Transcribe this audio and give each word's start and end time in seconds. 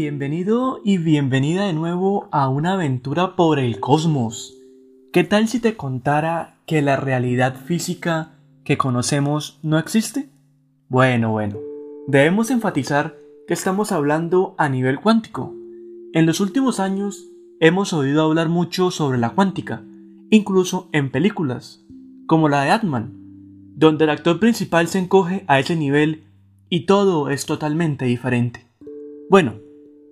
Bienvenido 0.00 0.80
y 0.84 0.98
bienvenida 0.98 1.66
de 1.66 1.72
nuevo 1.72 2.28
a 2.30 2.48
una 2.48 2.74
aventura 2.74 3.34
por 3.34 3.58
el 3.58 3.80
cosmos. 3.80 4.54
¿Qué 5.12 5.24
tal 5.24 5.48
si 5.48 5.58
te 5.58 5.74
contara 5.74 6.60
que 6.66 6.82
la 6.82 6.94
realidad 6.94 7.56
física 7.56 8.36
que 8.62 8.78
conocemos 8.78 9.58
no 9.64 9.76
existe? 9.76 10.28
Bueno, 10.88 11.32
bueno, 11.32 11.56
debemos 12.06 12.52
enfatizar 12.52 13.16
que 13.48 13.54
estamos 13.54 13.90
hablando 13.90 14.54
a 14.56 14.68
nivel 14.68 15.00
cuántico. 15.00 15.52
En 16.12 16.26
los 16.26 16.38
últimos 16.38 16.78
años 16.78 17.24
hemos 17.58 17.92
oído 17.92 18.22
hablar 18.22 18.48
mucho 18.48 18.92
sobre 18.92 19.18
la 19.18 19.30
cuántica, 19.30 19.82
incluso 20.30 20.88
en 20.92 21.10
películas, 21.10 21.84
como 22.28 22.48
la 22.48 22.62
de 22.62 22.70
Atman, 22.70 23.14
donde 23.74 24.04
el 24.04 24.10
actor 24.10 24.38
principal 24.38 24.86
se 24.86 25.00
encoge 25.00 25.42
a 25.48 25.58
ese 25.58 25.74
nivel 25.74 26.22
y 26.68 26.86
todo 26.86 27.30
es 27.30 27.46
totalmente 27.46 28.04
diferente. 28.04 28.64
Bueno, 29.28 29.54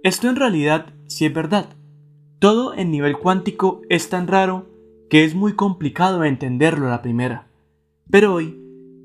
esto 0.06 0.28
en 0.28 0.36
realidad 0.36 0.94
sí 1.08 1.24
es 1.26 1.34
verdad. 1.34 1.66
Todo 2.38 2.74
en 2.74 2.92
nivel 2.92 3.18
cuántico 3.18 3.82
es 3.88 4.08
tan 4.08 4.28
raro 4.28 4.66
que 5.10 5.24
es 5.24 5.34
muy 5.34 5.54
complicado 5.54 6.22
entenderlo 6.22 6.86
a 6.86 6.90
la 6.90 7.02
primera. 7.02 7.48
Pero 8.08 8.34
hoy 8.34 8.56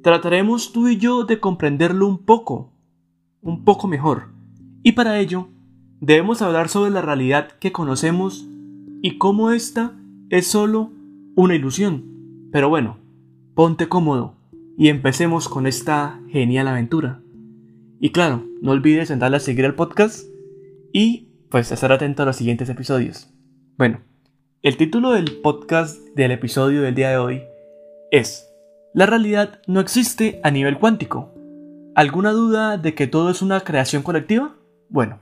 trataremos 0.04 0.72
tú 0.72 0.90
y 0.90 0.98
yo 0.98 1.24
de 1.24 1.40
comprenderlo 1.40 2.08
un 2.08 2.20
poco, 2.20 2.72
un 3.42 3.64
poco 3.64 3.88
mejor. 3.88 4.28
Y 4.84 4.92
para 4.92 5.20
ello, 5.20 5.48
debemos 6.02 6.44
hablar 6.44 6.70
sobre 6.70 6.92
la 6.92 7.02
realidad 7.02 7.54
que 7.60 7.72
conocemos 7.72 8.48
y 9.02 9.18
cómo 9.18 9.50
esta 9.50 9.94
es 10.30 10.46
solo 10.46 10.92
una 11.36 11.56
ilusión. 11.56 12.50
Pero 12.52 12.70
bueno, 12.70 12.98
ponte 13.56 13.88
cómodo 13.88 14.36
y 14.78 14.90
empecemos 14.90 15.50
con 15.50 15.66
esta 15.66 16.20
genial 16.30 16.68
aventura. 16.68 17.24
Y 18.00 18.12
claro, 18.12 18.46
no 18.62 18.70
olvides 18.70 19.18
darle 19.18 19.38
a 19.38 19.40
seguir 19.40 19.66
el 19.66 19.74
podcast 19.74 20.31
y 20.94 21.30
pues 21.50 21.72
estar 21.72 21.92
atento 21.92 22.24
a 22.24 22.26
los 22.26 22.36
siguientes 22.36 22.70
episodios. 22.70 23.30
Bueno, 23.78 24.02
el 24.62 24.78
título 24.78 25.12
del 25.12 25.42
podcast 25.42 26.00
del 26.16 26.32
episodio 26.32 26.82
del 26.82 26.96
día 26.96 27.10
de 27.10 27.18
hoy 27.18 27.42
es 28.12 28.48
La 28.94 29.06
realidad 29.06 29.62
no 29.68 29.80
existe 29.80 30.40
a 30.44 30.52
nivel 30.52 30.78
cuántico. 30.78 31.34
¿Alguna 31.96 32.32
duda 32.32 32.78
de 32.78 32.94
que 32.94 33.08
todo 33.08 33.30
es 33.30 33.42
una 33.42 33.62
creación 33.62 34.04
colectiva? 34.04 34.56
Bueno, 34.90 35.20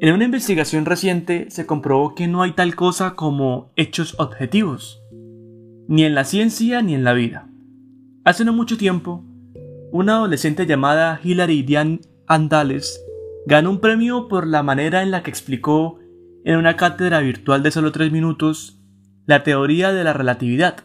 en 0.00 0.12
una 0.12 0.24
investigación 0.24 0.86
reciente 0.86 1.46
se 1.50 1.66
comprobó 1.66 2.14
que 2.14 2.26
no 2.26 2.42
hay 2.42 2.52
tal 2.52 2.74
cosa 2.74 3.14
como 3.14 3.70
hechos 3.76 4.16
objetivos, 4.18 5.02
ni 5.88 6.04
en 6.04 6.14
la 6.14 6.24
ciencia 6.24 6.82
ni 6.82 6.94
en 6.94 7.04
la 7.04 7.12
vida. 7.12 7.48
Hace 8.24 8.44
no 8.44 8.52
mucho 8.52 8.76
tiempo, 8.76 9.24
una 9.92 10.16
adolescente 10.16 10.66
llamada 10.66 11.20
Hilary 11.22 11.62
Diane 11.62 12.00
Andales 12.26 13.03
ganó 13.46 13.70
un 13.70 13.80
premio 13.80 14.28
por 14.28 14.46
la 14.46 14.62
manera 14.62 15.02
en 15.02 15.10
la 15.10 15.22
que 15.22 15.30
explicó 15.30 15.98
en 16.44 16.56
una 16.56 16.76
cátedra 16.76 17.20
virtual 17.20 17.62
de 17.62 17.70
solo 17.70 17.92
tres 17.92 18.12
minutos 18.12 18.78
la 19.26 19.42
teoría 19.42 19.92
de 19.92 20.04
la 20.04 20.12
relatividad. 20.12 20.84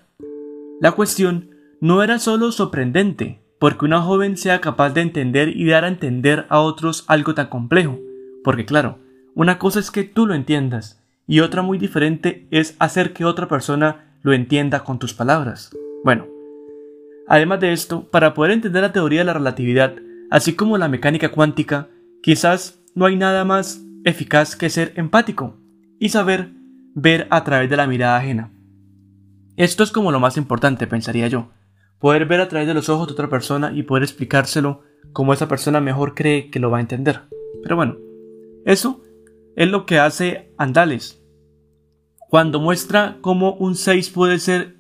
La 0.82 0.94
cuestión 0.94 1.50
no 1.82 2.04
era 2.04 2.20
solo 2.20 2.52
sorprendente, 2.52 3.42
porque 3.60 3.86
una 3.86 4.02
joven 4.02 4.38
sea 4.38 4.62
capaz 4.62 4.92
de 4.92 5.02
entender 5.02 5.56
y 5.56 5.66
dar 5.66 5.84
a 5.84 5.90
entender 5.90 6.46
a 6.50 6.62
otros 6.62 7.04
algo 7.08 7.34
tan 7.34 7.48
complejo, 7.48 8.00
porque 8.44 8.66
claro, 8.66 9.00
una 9.36 9.60
cosa 9.60 9.80
es 9.80 9.92
que 9.92 10.04
tú 10.04 10.26
lo 10.26 10.34
entiendas, 10.34 11.04
y 11.28 11.42
otra 11.42 11.62
muy 11.62 11.78
diferente 11.78 12.48
es 12.52 12.76
hacer 12.80 13.14
que 13.14 13.26
otra 13.26 13.48
persona 13.48 14.16
lo 14.22 14.34
entienda 14.34 14.84
con 14.84 15.00
tus 15.00 15.14
palabras. 15.14 15.72
Bueno, 16.04 16.28
además 17.28 17.60
de 17.60 17.74
esto, 17.74 18.08
para 18.10 18.34
poder 18.34 18.52
entender 18.52 18.82
la 18.82 18.94
teoría 18.94 19.20
de 19.20 19.26
la 19.26 19.34
relatividad, 19.34 19.96
así 20.32 20.56
como 20.56 20.78
la 20.78 20.88
mecánica 20.88 21.30
cuántica, 21.30 21.90
Quizás 22.22 22.80
no 22.96 23.06
hay 23.06 23.16
nada 23.16 23.46
más 23.46 23.82
eficaz 24.04 24.56
que 24.56 24.70
ser 24.70 24.94
empático 24.96 25.58
y 26.00 26.10
saber 26.10 26.52
ver 26.94 27.28
a 27.30 27.44
través 27.44 27.70
de 27.70 27.78
la 27.78 27.88
mirada 27.88 28.18
ajena. 28.18 28.52
Esto 29.56 29.84
es 29.84 29.92
como 29.92 30.12
lo 30.12 30.20
más 30.20 30.38
importante, 30.38 30.88
pensaría 30.88 31.28
yo. 31.28 31.50
Poder 32.00 32.26
ver 32.26 32.42
a 32.42 32.48
través 32.48 32.68
de 32.68 32.74
los 32.74 32.90
ojos 32.90 33.08
de 33.08 33.14
otra 33.14 33.30
persona 33.30 33.72
y 33.74 33.84
poder 33.84 34.04
explicárselo 34.04 34.84
como 35.14 35.34
esa 35.34 35.48
persona 35.48 35.82
mejor 35.82 36.16
cree 36.16 36.50
que 36.50 36.60
lo 36.60 36.70
va 36.70 36.78
a 36.78 36.82
entender. 36.82 37.22
Pero 37.62 37.76
bueno, 37.76 37.98
eso 38.66 39.02
es 39.56 39.70
lo 39.70 39.86
que 39.86 40.00
hace 40.00 40.54
Andales. 40.58 41.22
Cuando 42.30 42.60
muestra 42.60 43.18
cómo 43.22 43.54
un 43.54 43.76
6 43.76 44.10
puede 44.12 44.40
ser 44.40 44.78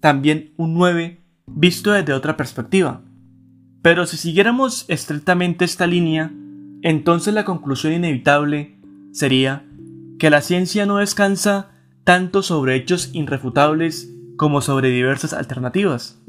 también 0.00 0.54
un 0.56 0.74
9 0.74 1.24
visto 1.46 1.92
desde 1.92 2.12
otra 2.12 2.36
perspectiva. 2.36 3.02
Pero 3.82 4.06
si 4.06 4.16
siguiéramos 4.16 4.86
estrictamente 4.88 5.64
esta 5.64 5.86
línea, 5.86 6.32
entonces 6.84 7.32
la 7.32 7.46
conclusión 7.46 7.94
inevitable 7.94 8.76
sería 9.10 9.64
que 10.18 10.28
la 10.28 10.42
ciencia 10.42 10.84
no 10.84 10.98
descansa 10.98 11.70
tanto 12.04 12.42
sobre 12.42 12.76
hechos 12.76 13.08
irrefutables 13.14 14.14
como 14.36 14.60
sobre 14.60 14.90
diversas 14.90 15.32
alternativas. 15.32 16.22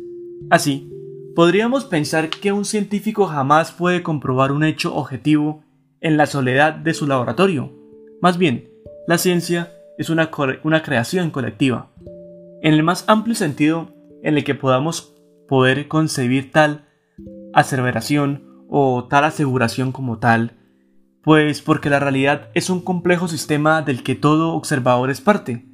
Así, 0.50 0.90
podríamos 1.36 1.84
pensar 1.84 2.30
que 2.30 2.54
un 2.54 2.64
científico 2.64 3.26
jamás 3.26 3.74
puede 3.74 4.02
comprobar 4.02 4.54
un 4.54 4.64
hecho 4.64 4.96
objetivo 4.96 5.62
en 6.00 6.16
la 6.16 6.26
soledad 6.26 6.74
de 6.74 6.94
su 6.94 7.06
laboratorio. 7.06 7.74
Más 8.22 8.38
bien, 8.38 8.70
la 9.08 9.18
ciencia 9.18 9.74
es 9.98 10.10
una, 10.10 10.32
una 10.64 10.84
creación 10.84 11.32
colectiva. 11.32 11.92
En 12.62 12.74
el 12.74 12.82
más 12.82 13.04
amplio 13.08 13.36
sentido 13.36 13.90
en 14.24 14.38
el 14.38 14.46
que 14.46 14.56
podamos 14.56 15.14
poder 15.50 15.90
concebir 15.90 16.54
tal 16.54 16.86
aseveración 17.54 18.55
o 18.70 19.06
tal 19.06 19.24
aseguración 19.24 19.92
como 19.92 20.20
tal, 20.20 20.58
pues 21.24 21.62
porque 21.62 21.90
la 21.90 22.00
realidad 22.00 22.50
es 22.53 22.70
un 22.70 22.81
complejo 22.81 23.28
sistema 23.28 23.81
del 23.81 24.03
que 24.03 24.16
todo 24.16 24.53
observador 24.53 25.09
es 25.09 25.22
parte. 25.22 25.66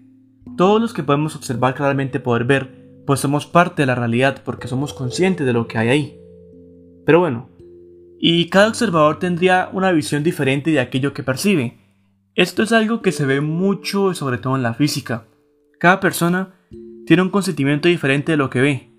Todos 0.58 0.82
los 0.82 0.94
que 0.94 1.04
podemos 1.04 1.36
observar 1.36 1.76
claramente 1.76 2.20
poder 2.20 2.46
ver, 2.46 3.04
pues 3.06 3.20
somos 3.20 3.46
parte 3.46 3.82
de 3.82 3.86
la 3.86 3.96
realidad 3.96 4.42
porque 4.46 4.68
somos 4.68 4.94
conscientes 4.94 5.46
de 5.46 5.54
lo 5.54 5.68
que 5.68 5.78
hay 5.78 5.90
ahí. 5.90 6.20
Pero 7.06 7.20
bueno, 7.20 7.50
y 8.20 8.50
cada 8.50 8.68
observador 8.68 9.20
tendría 9.20 9.70
una 9.74 9.92
visión 9.92 10.24
diferente 10.24 10.72
de 10.72 10.80
aquello 10.80 11.14
que 11.14 11.24
percibe. 11.24 11.80
Esto 12.36 12.64
es 12.64 12.72
algo 12.72 13.02
que 13.02 13.12
se 13.12 13.26
ve 13.26 13.42
mucho 13.42 14.14
sobre 14.14 14.38
todo 14.38 14.56
en 14.56 14.64
la 14.64 14.74
física. 14.74 15.26
Cada 15.80 16.00
persona 16.00 16.54
tiene 17.06 17.24
un 17.24 17.30
consentimiento 17.30 17.88
diferente 17.90 18.32
de 18.32 18.38
lo 18.38 18.50
que 18.50 18.62
ve. 18.62 18.92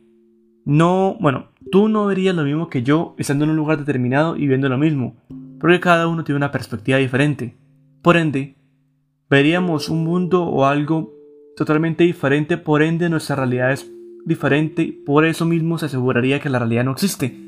No, 0.65 1.17
bueno, 1.21 1.52
tú 1.73 1.89
no 1.89 2.05
verías 2.05 2.37
lo 2.37 2.45
mismo 2.45 2.69
que 2.69 2.83
yo 2.83 3.15
estando 3.17 3.45
en 3.45 3.51
un 3.51 3.57
lugar 3.57 3.79
determinado 3.79 4.37
y 4.37 4.47
viendo 4.47 4.69
lo 4.69 4.77
mismo, 4.77 5.17
porque 5.59 5.81
cada 5.81 6.07
uno 6.07 6.23
tiene 6.23 6.37
una 6.37 6.53
perspectiva 6.53 6.99
diferente. 6.99 7.57
Por 8.03 8.19
ende, 8.19 8.57
veríamos 9.31 9.89
un 9.89 10.05
mundo 10.05 10.45
o 10.45 10.67
algo 10.67 11.15
totalmente 11.57 12.05
diferente, 12.05 12.59
por 12.59 12.83
ende 12.83 13.09
nuestra 13.09 13.37
realidad 13.37 13.73
es 13.73 13.91
diferente, 14.27 14.95
por 15.07 15.25
eso 15.25 15.47
mismo 15.47 15.79
se 15.79 15.87
aseguraría 15.87 16.41
que 16.41 16.51
la 16.51 16.59
realidad 16.59 16.85
no 16.85 16.93
existe, 16.93 17.41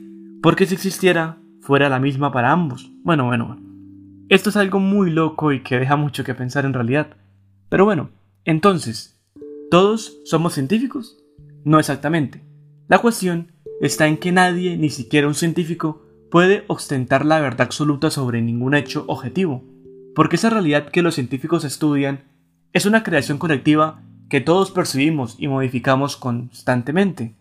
porque 0.42 0.64
si 0.64 0.74
existiera, 0.74 1.36
fuera 1.60 1.90
la 1.90 2.00
misma 2.00 2.32
para 2.32 2.50
ambos. 2.50 2.90
Bueno, 3.02 3.26
bueno, 3.26 3.46
bueno. 3.46 3.62
Esto 4.30 4.48
es 4.48 4.56
algo 4.56 4.80
muy 4.80 5.10
loco 5.10 5.52
y 5.52 5.62
que 5.62 5.78
deja 5.78 5.96
mucho 5.96 6.24
que 6.24 6.34
pensar 6.34 6.64
en 6.64 6.72
realidad. 6.72 7.08
Pero 7.68 7.84
bueno, 7.84 8.08
entonces, 8.46 9.20
¿todos 9.70 10.16
somos 10.24 10.54
científicos? 10.54 11.18
No 11.62 11.78
exactamente. 11.78 12.42
La 12.88 13.00
cuestión 13.00 13.53
está 13.86 14.06
en 14.06 14.16
que 14.16 14.32
nadie, 14.32 14.76
ni 14.76 14.88
siquiera 14.88 15.28
un 15.28 15.34
científico, 15.34 16.02
puede 16.30 16.64
ostentar 16.68 17.26
la 17.26 17.38
verdad 17.40 17.62
absoluta 17.62 18.10
sobre 18.10 18.40
ningún 18.40 18.74
hecho 18.74 19.04
objetivo, 19.08 19.62
porque 20.14 20.36
esa 20.36 20.50
realidad 20.50 20.88
que 20.88 21.02
los 21.02 21.14
científicos 21.14 21.64
estudian 21.64 22.24
es 22.72 22.86
una 22.86 23.02
creación 23.02 23.38
colectiva 23.38 24.02
que 24.30 24.40
todos 24.40 24.70
percibimos 24.70 25.36
y 25.38 25.48
modificamos 25.48 26.16
constantemente. 26.16 27.34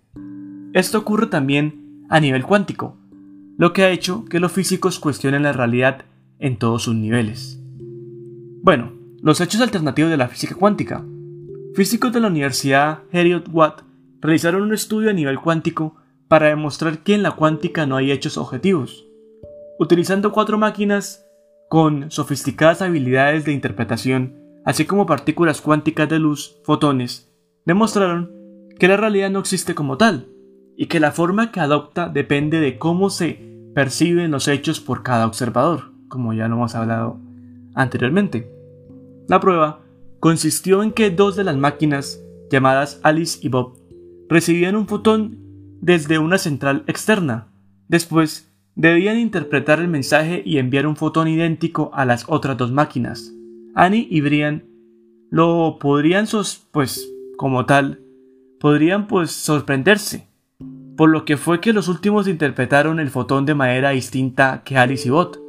Esto 0.74 1.00
ocurre 1.00 1.28
también 1.28 2.06
a 2.10 2.20
nivel 2.20 2.44
cuántico, 2.44 2.98
lo 3.58 3.72
que 3.72 3.84
ha 3.84 3.92
hecho 3.92 4.26
que 4.26 4.42
los 4.42 4.52
físicos 4.52 5.00
cuestionen 5.00 5.44
la 5.44 5.54
realidad 5.54 6.04
en 6.40 6.58
todos 6.58 6.84
sus 6.84 6.96
niveles. 6.96 7.60
Bueno, 8.62 8.92
los 9.22 9.40
hechos 9.40 9.62
alternativos 9.62 10.12
de 10.12 10.18
la 10.18 10.28
física 10.28 10.56
cuántica. 10.56 11.06
Físicos 11.74 12.12
de 12.12 12.20
la 12.20 12.28
Universidad 12.28 13.00
Heriot 13.14 13.48
Watt 13.50 13.84
realizaron 14.20 14.64
un 14.64 14.74
estudio 14.74 15.10
a 15.10 15.14
nivel 15.14 15.40
cuántico 15.40 15.96
para 16.28 16.48
demostrar 16.48 17.00
que 17.00 17.14
en 17.16 17.24
la 17.24 17.32
cuántica 17.32 17.86
no 17.86 17.96
hay 17.96 18.12
hechos 18.12 18.38
objetivos. 18.38 19.06
Utilizando 19.80 20.32
cuatro 20.32 20.58
máquinas 20.58 21.26
con 21.70 22.12
sofisticadas 22.12 22.82
habilidades 22.82 23.46
de 23.46 23.54
interpretación, 23.54 24.36
así 24.66 24.86
como 24.86 25.06
partículas 25.06 25.62
cuánticas 25.62 26.10
de 26.10 26.20
luz, 26.20 26.60
fotones, 26.64 27.32
demostraron 27.66 28.32
que 28.78 28.88
la 28.88 28.98
realidad 28.98 29.30
no 29.30 29.40
existe 29.40 29.76
como 29.76 29.98
tal, 29.98 30.28
y 30.76 30.88
que 30.88 31.00
la 31.00 31.12
forma 31.12 31.52
que 31.52 31.60
adopta 31.60 32.10
depende 32.10 32.60
de 32.60 32.78
cómo 32.78 33.10
se 33.10 33.40
perciben 33.74 34.32
los 34.32 34.48
hechos 34.48 34.80
por 34.80 35.04
cada 35.04 35.26
observador, 35.26 35.92
como 36.08 36.34
ya 36.34 36.48
lo 36.48 36.56
hemos 36.56 36.76
hablado 36.76 37.20
anteriormente. 37.76 38.52
La 39.28 39.40
prueba 39.40 39.82
consistió 40.20 40.84
en 40.84 40.92
que 40.92 41.10
dos 41.10 41.36
de 41.36 41.44
las 41.44 41.58
máquinas, 41.58 42.22
llamadas 42.50 43.00
Alice 43.04 43.40
y 43.42 43.50
Bob, 43.50 43.78
recibían 44.30 44.76
un 44.76 44.88
fotón 44.88 45.43
desde 45.84 46.18
una 46.18 46.38
central 46.38 46.86
externa. 46.88 47.48
Después, 47.90 48.50
debían 48.74 49.20
interpretar 49.20 49.82
el 49.82 49.90
mensaje 49.90 50.42
y 50.46 50.58
enviar 50.58 50.88
un 50.88 50.96
fotón 50.96 51.28
idéntico 51.28 51.92
a 51.94 52.06
las 52.06 52.24
otras 52.30 52.58
dos 52.58 52.72
máquinas. 52.72 53.34
Annie 53.76 54.08
y 54.10 54.22
Brian 54.22 54.64
lo 55.30 55.78
podrían, 55.82 56.26
pues, 56.72 57.12
como 57.36 57.66
tal, 57.66 58.00
podrían 58.62 59.08
pues 59.08 59.32
sorprenderse, 59.32 60.30
por 60.96 61.10
lo 61.10 61.26
que 61.26 61.36
fue 61.36 61.60
que 61.60 61.74
los 61.74 61.90
últimos 61.90 62.30
interpretaron 62.30 63.02
el 63.02 63.10
fotón 63.10 63.46
de 63.46 63.56
manera 63.56 63.90
distinta 63.90 64.62
que 64.64 64.78
Alice 64.78 65.06
y 65.06 65.12
Bot, 65.12 65.42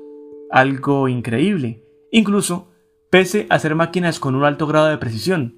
algo 0.50 1.06
increíble, 1.08 1.84
incluso 2.10 2.72
pese 3.08 3.46
a 3.50 3.60
ser 3.60 3.76
máquinas 3.76 4.18
con 4.18 4.34
un 4.34 4.42
alto 4.42 4.66
grado 4.66 4.88
de 4.88 4.98
precisión. 4.98 5.54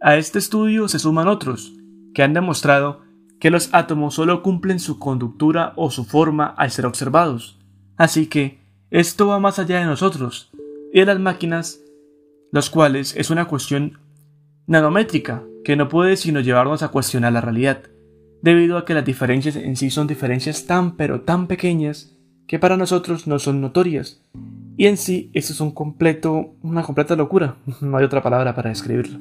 A 0.00 0.16
este 0.16 0.38
estudio 0.38 0.86
se 0.86 1.00
suman 1.00 1.26
otros, 1.26 1.72
que 2.14 2.22
han 2.22 2.34
demostrado 2.34 3.01
que 3.42 3.50
los 3.50 3.70
átomos 3.72 4.14
solo 4.14 4.40
cumplen 4.40 4.78
su 4.78 5.00
conductura 5.00 5.72
o 5.74 5.90
su 5.90 6.04
forma 6.04 6.46
al 6.46 6.70
ser 6.70 6.86
observados. 6.86 7.58
Así 7.96 8.26
que 8.28 8.60
esto 8.92 9.26
va 9.26 9.40
más 9.40 9.58
allá 9.58 9.80
de 9.80 9.84
nosotros 9.84 10.52
y 10.92 11.00
de 11.00 11.06
las 11.06 11.18
máquinas, 11.18 11.80
los 12.52 12.70
cuales 12.70 13.16
es 13.16 13.30
una 13.30 13.46
cuestión 13.46 13.98
nanométrica 14.68 15.42
que 15.64 15.74
no 15.74 15.88
puede 15.88 16.16
sino 16.16 16.38
llevarnos 16.38 16.84
a 16.84 16.90
cuestionar 16.90 17.32
la 17.32 17.40
realidad, 17.40 17.82
debido 18.42 18.78
a 18.78 18.84
que 18.84 18.94
las 18.94 19.04
diferencias 19.04 19.56
en 19.56 19.74
sí 19.74 19.90
son 19.90 20.06
diferencias 20.06 20.66
tan 20.66 20.94
pero 20.94 21.22
tan 21.22 21.48
pequeñas 21.48 22.14
que 22.46 22.60
para 22.60 22.76
nosotros 22.76 23.26
no 23.26 23.40
son 23.40 23.60
notorias. 23.60 24.22
Y 24.76 24.86
en 24.86 24.96
sí 24.96 25.32
eso 25.34 25.52
es 25.52 25.60
un 25.60 25.72
completo, 25.72 26.54
una 26.62 26.84
completa 26.84 27.16
locura, 27.16 27.56
no 27.80 27.96
hay 27.96 28.04
otra 28.04 28.22
palabra 28.22 28.54
para 28.54 28.70
describirlo. 28.70 29.18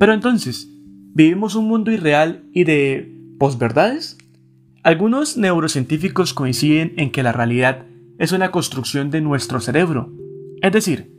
Pero 0.00 0.12
entonces, 0.12 0.68
¿vivimos 1.14 1.54
un 1.54 1.68
mundo 1.68 1.92
irreal 1.92 2.42
y 2.52 2.64
de 2.64 3.13
posverdades? 3.38 4.18
Algunos 4.82 5.36
neurocientíficos 5.36 6.34
coinciden 6.34 6.94
en 6.96 7.10
que 7.10 7.22
la 7.22 7.32
realidad 7.32 7.86
es 8.18 8.32
una 8.32 8.50
construcción 8.50 9.10
de 9.10 9.20
nuestro 9.20 9.60
cerebro, 9.60 10.12
es 10.60 10.72
decir, 10.72 11.14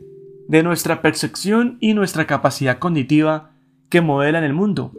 de 0.48 0.62
nuestra 0.62 1.02
percepción 1.02 1.76
y 1.80 1.94
nuestra 1.94 2.26
capacidad 2.26 2.78
cognitiva 2.78 3.50
que 3.88 4.00
modelan 4.00 4.44
el 4.44 4.52
mundo. 4.52 4.92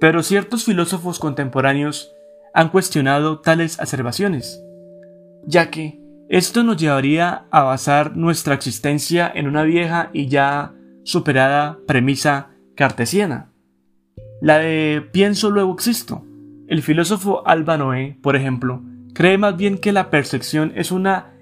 Pero 0.00 0.22
ciertos 0.22 0.64
filósofos 0.64 1.18
contemporáneos 1.18 2.12
han 2.54 2.68
cuestionado 2.70 3.40
tales 3.40 3.78
observaciones, 3.78 4.62
ya 5.46 5.70
que 5.70 6.00
esto 6.28 6.62
nos 6.62 6.76
llevaría 6.76 7.44
a 7.50 7.62
basar 7.64 8.16
nuestra 8.16 8.54
existencia 8.54 9.30
en 9.34 9.46
una 9.46 9.64
vieja 9.64 10.10
y 10.12 10.28
ya 10.28 10.74
superada 11.02 11.78
premisa 11.86 12.50
cartesiana, 12.76 13.50
la 14.40 14.58
de 14.58 15.06
pienso 15.12 15.50
luego 15.50 15.74
existo. 15.74 16.24
El 16.70 16.82
filósofo 16.82 17.42
Alba 17.48 17.76
por 18.22 18.36
ejemplo, 18.36 18.80
cree 19.12 19.38
más 19.38 19.56
bien 19.56 19.76
que 19.76 19.90
la 19.90 20.08
percepción 20.08 20.72
es 20.76 20.92
una 20.92 21.32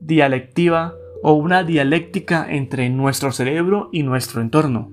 dialectiva 0.00 0.94
o 1.22 1.34
una 1.34 1.62
dialéctica 1.62 2.44
entre 2.50 2.90
nuestro 2.90 3.30
cerebro 3.30 3.88
y 3.92 4.02
nuestro 4.02 4.40
entorno, 4.40 4.90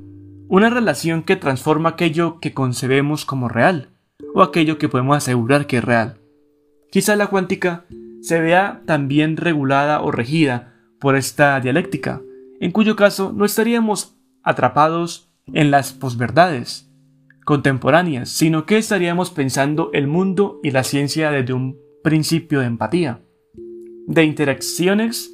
una 0.47 0.69
relación 0.69 1.23
que 1.23 1.35
transforma 1.35 1.89
aquello 1.89 2.39
que 2.39 2.53
concebemos 2.53 3.25
como 3.25 3.49
real 3.49 3.89
o 4.35 4.43
aquello 4.43 4.77
que 4.77 4.87
podemos 4.87 5.17
asegurar 5.17 5.65
que 5.65 5.77
es 5.77 5.83
real. 5.83 6.19
Quizá 6.91 7.15
la 7.15 7.25
cuántica 7.25 7.85
se 8.21 8.39
vea 8.39 8.83
también 8.85 9.35
regulada 9.35 10.01
o 10.01 10.11
regida 10.11 10.75
por 10.99 11.15
esta 11.15 11.59
dialéctica, 11.59 12.21
en 12.59 12.69
cuyo 12.69 12.95
caso 12.95 13.33
no 13.35 13.45
estaríamos 13.45 14.15
atrapados 14.43 15.33
en 15.51 15.71
las 15.71 15.91
posverdades 15.91 16.90
contemporáneas, 17.45 18.29
sino 18.29 18.65
que 18.65 18.77
estaríamos 18.77 19.31
pensando 19.31 19.89
el 19.93 20.07
mundo 20.07 20.59
y 20.63 20.71
la 20.71 20.83
ciencia 20.83 21.31
desde 21.31 21.53
un 21.53 21.77
principio 22.03 22.59
de 22.59 22.67
empatía, 22.67 23.21
de 24.07 24.23
interacciones 24.23 25.33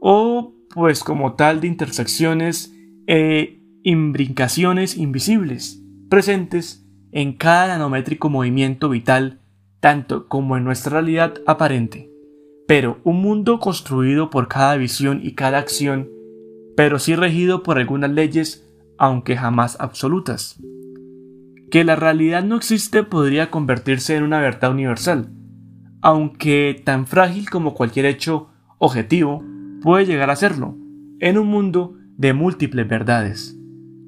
o 0.00 0.54
pues 0.74 1.02
como 1.02 1.34
tal 1.34 1.60
de 1.60 1.68
intersecciones 1.68 2.74
e 3.06 3.62
imbrincaciones 3.82 4.96
invisibles, 4.96 5.82
presentes 6.08 6.86
en 7.10 7.32
cada 7.32 7.68
nanométrico 7.68 8.28
movimiento 8.28 8.88
vital, 8.88 9.40
tanto 9.80 10.28
como 10.28 10.56
en 10.56 10.64
nuestra 10.64 10.92
realidad 10.92 11.34
aparente. 11.46 12.10
Pero 12.66 13.00
un 13.02 13.22
mundo 13.22 13.60
construido 13.60 14.28
por 14.28 14.48
cada 14.48 14.76
visión 14.76 15.20
y 15.22 15.32
cada 15.32 15.58
acción, 15.58 16.10
pero 16.76 16.98
sí 16.98 17.16
regido 17.16 17.62
por 17.62 17.78
algunas 17.78 18.10
leyes, 18.10 18.68
aunque 18.98 19.36
jamás 19.36 19.76
absolutas. 19.80 20.60
Que 21.70 21.84
la 21.84 21.96
realidad 21.96 22.44
no 22.44 22.56
existe 22.56 23.02
podría 23.02 23.50
convertirse 23.50 24.16
en 24.16 24.22
una 24.22 24.40
verdad 24.40 24.70
universal, 24.70 25.30
aunque 26.00 26.80
tan 26.84 27.06
frágil 27.06 27.50
como 27.50 27.74
cualquier 27.74 28.06
hecho 28.06 28.48
objetivo, 28.78 29.44
puede 29.82 30.06
llegar 30.06 30.30
a 30.30 30.36
serlo, 30.36 30.76
en 31.20 31.38
un 31.38 31.48
mundo 31.48 31.94
de 32.16 32.32
múltiples 32.32 32.88
verdades, 32.88 33.56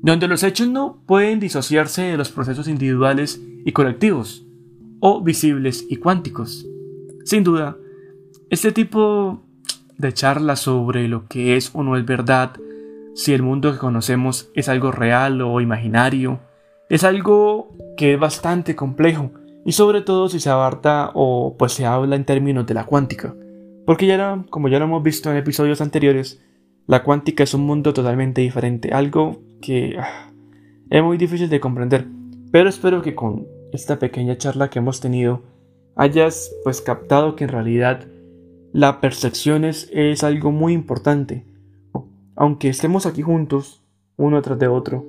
donde 0.03 0.29
los 0.29 0.43
hechos 0.43 0.69
no 0.69 1.03
pueden 1.07 1.41
disociarse 1.41 2.03
de 2.03 2.17
los 2.17 2.31
procesos 2.31 2.69
individuales 2.69 3.43
y 3.65 3.73
colectivos, 3.73 4.47
o 5.01 5.23
visibles 5.23 5.87
y 5.89 5.97
cuánticos. 5.97 6.67
Sin 7.25 7.45
duda, 7.45 7.77
este 8.51 8.73
tipo 8.73 9.45
de 9.99 10.13
charla 10.13 10.57
sobre 10.57 11.09
lo 11.09 11.27
que 11.27 11.57
es 11.57 11.71
o 11.75 11.83
no 11.83 11.97
es 11.97 12.05
verdad, 12.05 12.53
si 13.15 13.33
el 13.33 13.43
mundo 13.43 13.73
que 13.73 13.79
conocemos 13.79 14.51
es 14.55 14.69
algo 14.69 14.93
real 14.93 15.43
o 15.43 15.61
imaginario, 15.61 16.41
es 16.91 17.05
algo 17.05 17.71
que 17.97 18.15
es 18.15 18.21
bastante 18.21 18.77
complejo, 18.77 19.31
y 19.65 19.73
sobre 19.73 20.01
todo 20.01 20.29
si 20.29 20.41
se 20.41 20.51
abarta 20.51 21.11
o 21.15 21.57
pues 21.59 21.73
se 21.73 21.87
habla 21.87 22.17
en 22.17 22.25
términos 22.25 22.67
de 22.67 22.75
la 22.75 22.85
cuántica. 22.85 23.35
Porque 23.87 24.07
ya, 24.07 24.45
como 24.51 24.69
ya 24.69 24.79
lo 24.79 24.87
hemos 24.87 25.03
visto 25.03 25.31
en 25.31 25.37
episodios 25.37 25.81
anteriores, 25.81 26.43
la 26.87 27.03
cuántica 27.03 27.45
es 27.45 27.55
un 27.55 27.63
mundo 27.63 27.93
totalmente 27.93 28.41
diferente, 28.41 28.93
algo 28.93 29.41
que 29.61 29.97
ah, 29.99 30.33
es 30.91 31.03
muy 31.03 31.17
difícil 31.17 31.49
de 31.49 31.61
comprender. 31.61 32.07
Pero 32.51 32.69
espero 32.69 33.03
que 33.03 33.15
con 33.15 33.47
esta 33.73 33.99
pequeña 33.99 34.37
charla 34.37 34.71
que 34.71 34.81
hemos 34.81 35.01
tenido 35.01 35.43
hayas 35.95 36.53
pues 36.65 36.81
captado 36.81 37.37
que 37.37 37.45
en 37.45 37.51
realidad 37.51 38.07
la 38.73 39.01
percepción 39.01 39.65
es, 39.65 39.89
es 39.93 40.25
algo 40.25 40.51
muy 40.51 40.73
importante. 40.73 41.47
Aunque 42.35 42.69
estemos 42.69 43.07
aquí 43.07 43.23
juntos, 43.23 43.85
uno 44.17 44.41
tras 44.43 44.59
de 44.59 44.69
otro, 44.69 45.07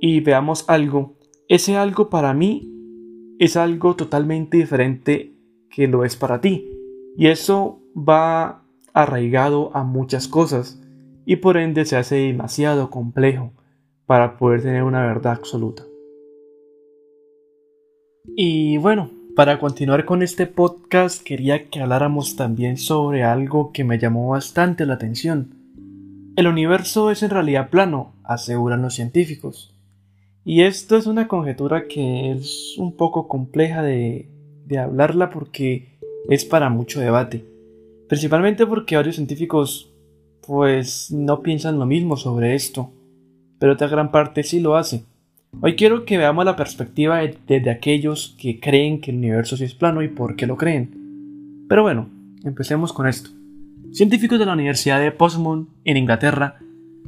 y 0.00 0.20
veamos 0.20 0.64
algo, 0.68 1.14
ese 1.48 1.76
algo 1.76 2.10
para 2.10 2.34
mí 2.34 2.68
es 3.38 3.56
algo 3.56 3.96
totalmente 3.96 4.56
diferente 4.56 5.32
que 5.70 5.88
lo 5.88 6.04
es 6.04 6.16
para 6.16 6.40
ti. 6.40 6.70
Y 7.16 7.26
eso 7.26 7.80
va 7.96 8.62
arraigado 8.92 9.74
a 9.76 9.84
muchas 9.84 10.28
cosas 10.28 10.80
y 11.24 11.36
por 11.36 11.56
ende 11.56 11.84
se 11.84 11.96
hace 11.96 12.16
demasiado 12.16 12.90
complejo 12.90 13.52
para 14.06 14.36
poder 14.38 14.62
tener 14.62 14.82
una 14.82 15.04
verdad 15.06 15.32
absoluta. 15.32 15.84
Y 18.36 18.78
bueno, 18.78 19.10
para 19.34 19.58
continuar 19.58 20.04
con 20.04 20.22
este 20.22 20.46
podcast 20.46 21.22
quería 21.22 21.68
que 21.68 21.80
habláramos 21.80 22.36
también 22.36 22.76
sobre 22.76 23.24
algo 23.24 23.72
que 23.72 23.84
me 23.84 23.98
llamó 23.98 24.28
bastante 24.28 24.86
la 24.86 24.94
atención. 24.94 25.54
El 26.36 26.46
universo 26.46 27.10
es 27.10 27.22
en 27.22 27.30
realidad 27.30 27.70
plano, 27.70 28.14
aseguran 28.24 28.82
los 28.82 28.94
científicos. 28.94 29.71
Y 30.44 30.62
esto 30.62 30.96
es 30.96 31.06
una 31.06 31.28
conjetura 31.28 31.86
que 31.86 32.32
es 32.32 32.74
un 32.78 32.96
poco 32.96 33.28
compleja 33.28 33.82
de, 33.82 34.28
de 34.66 34.78
hablarla 34.78 35.30
porque 35.30 35.88
es 36.28 36.44
para 36.44 36.68
mucho 36.68 37.00
debate. 37.00 37.44
Principalmente 38.08 38.66
porque 38.66 38.96
varios 38.96 39.16
científicos 39.16 39.92
pues 40.46 41.10
no 41.12 41.40
piensan 41.42 41.78
lo 41.78 41.86
mismo 41.86 42.16
sobre 42.16 42.54
esto, 42.54 42.90
pero 43.58 43.74
otra 43.74 43.86
gran 43.86 44.10
parte 44.10 44.42
sí 44.42 44.60
lo 44.60 44.76
hace. 44.76 45.04
Hoy 45.60 45.76
quiero 45.76 46.04
que 46.04 46.18
veamos 46.18 46.44
la 46.44 46.56
perspectiva 46.56 47.20
desde 47.46 47.70
aquellos 47.70 48.34
que 48.40 48.58
creen 48.58 49.00
que 49.00 49.10
el 49.10 49.18
universo 49.18 49.56
sí 49.56 49.64
es 49.64 49.74
plano 49.74 50.02
y 50.02 50.08
por 50.08 50.34
qué 50.34 50.46
lo 50.46 50.56
creen. 50.56 51.64
Pero 51.68 51.82
bueno, 51.82 52.08
empecemos 52.42 52.92
con 52.92 53.06
esto. 53.06 53.30
Científicos 53.92 54.38
de 54.38 54.46
la 54.46 54.54
Universidad 54.54 55.00
de 55.00 55.12
Portsmouth, 55.12 55.68
en 55.84 55.96
Inglaterra, 55.96 56.58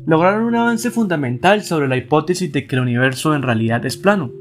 lograron 0.06 0.44
un 0.44 0.56
avance 0.56 0.90
fundamental 0.90 1.62
sobre 1.62 1.88
la 1.88 1.96
hipótesis 1.96 2.52
de 2.52 2.66
que 2.66 2.76
el 2.76 2.82
universo 2.82 3.34
en 3.34 3.42
realidad 3.42 3.84
es 3.86 3.96
plano, 3.96 4.32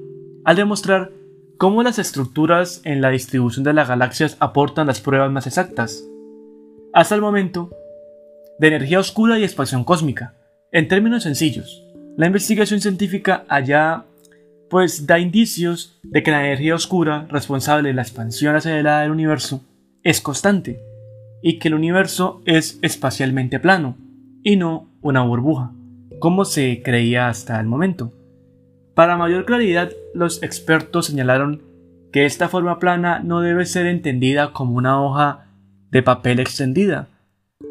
al 0.44 0.56
demostrar 0.56 1.12
cómo 1.58 1.84
las 1.84 2.00
estructuras 2.00 2.82
en 2.84 3.02
la 3.02 3.10
distribución 3.10 3.64
de 3.64 3.74
las 3.74 3.88
galaxias 3.88 4.38
aportan 4.40 4.88
las 4.88 5.00
pruebas 5.00 5.32
más 5.32 5.48
exactas 5.48 6.04
hasta 6.94 7.16
el 7.16 7.22
momento, 7.22 7.72
de 8.60 8.68
energía 8.68 9.00
oscura 9.00 9.40
y 9.40 9.44
expansión 9.44 9.84
cósmica. 9.84 10.36
En 10.72 10.88
términos 10.88 11.24
sencillos, 11.24 11.84
la 12.18 12.28
investigación 12.28 12.82
científica 12.82 13.46
allá 13.50 14.06
pues 14.70 15.08
da 15.08 15.20
indicios 15.20 16.00
de 16.04 16.24
que 16.24 16.32
la 16.32 16.46
energía 16.46 16.76
oscura 16.76 17.28
responsable 17.30 17.90
de 17.90 17.96
la 17.96 18.04
expansión 18.04 18.56
acelerada 18.56 19.02
del 19.02 19.12
universo 19.12 19.64
es 20.04 20.22
constante 20.22 20.82
y 21.42 21.60
que 21.60 21.68
el 21.68 21.74
universo 21.74 22.42
es 22.46 22.80
espacialmente 22.82 23.60
plano 23.60 23.98
y 24.44 24.58
no 24.58 24.90
una 25.02 25.22
burbuja, 25.24 25.72
como 26.20 26.46
se 26.46 26.82
creía 26.84 27.28
hasta 27.28 27.60
el 27.60 27.66
momento. 27.66 28.12
Para 28.94 29.18
mayor 29.18 29.46
claridad, 29.46 29.92
los 30.14 30.44
expertos 30.44 31.08
señalaron 31.08 31.64
que 32.12 32.26
esta 32.26 32.48
forma 32.48 32.78
plana 32.78 33.20
no 33.20 33.42
debe 33.42 33.66
ser 33.66 33.88
entendida 33.88 34.54
como 34.54 34.76
una 34.76 35.02
hoja 35.02 35.48
de 35.90 36.04
papel 36.04 36.40
extendida, 36.40 37.08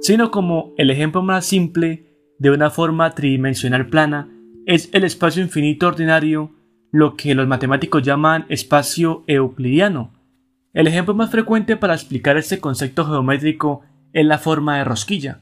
sino 0.00 0.30
como 0.30 0.72
el 0.78 0.90
ejemplo 0.90 1.22
más 1.22 1.46
simple 1.46 2.06
de 2.38 2.50
una 2.50 2.70
forma 2.70 3.10
tridimensional 3.12 3.86
plana 3.86 4.28
es 4.66 4.88
el 4.92 5.04
espacio 5.04 5.42
infinito 5.42 5.86
ordinario, 5.86 6.50
lo 6.90 7.16
que 7.16 7.34
los 7.34 7.46
matemáticos 7.46 8.02
llaman 8.02 8.46
espacio 8.48 9.22
euclidiano. 9.26 10.12
El 10.72 10.86
ejemplo 10.86 11.14
más 11.14 11.30
frecuente 11.30 11.76
para 11.76 11.94
explicar 11.94 12.36
este 12.36 12.58
concepto 12.58 13.04
geométrico 13.04 13.82
es 14.12 14.26
la 14.26 14.38
forma 14.38 14.78
de 14.78 14.84
rosquilla, 14.84 15.38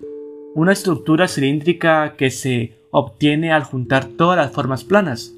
una 0.54 0.72
estructura 0.72 1.28
cilíndrica 1.28 2.16
que 2.16 2.30
se 2.30 2.80
obtiene 2.90 3.52
al 3.52 3.64
juntar 3.64 4.06
todas 4.06 4.36
las 4.36 4.52
formas 4.52 4.84
planas. 4.84 5.32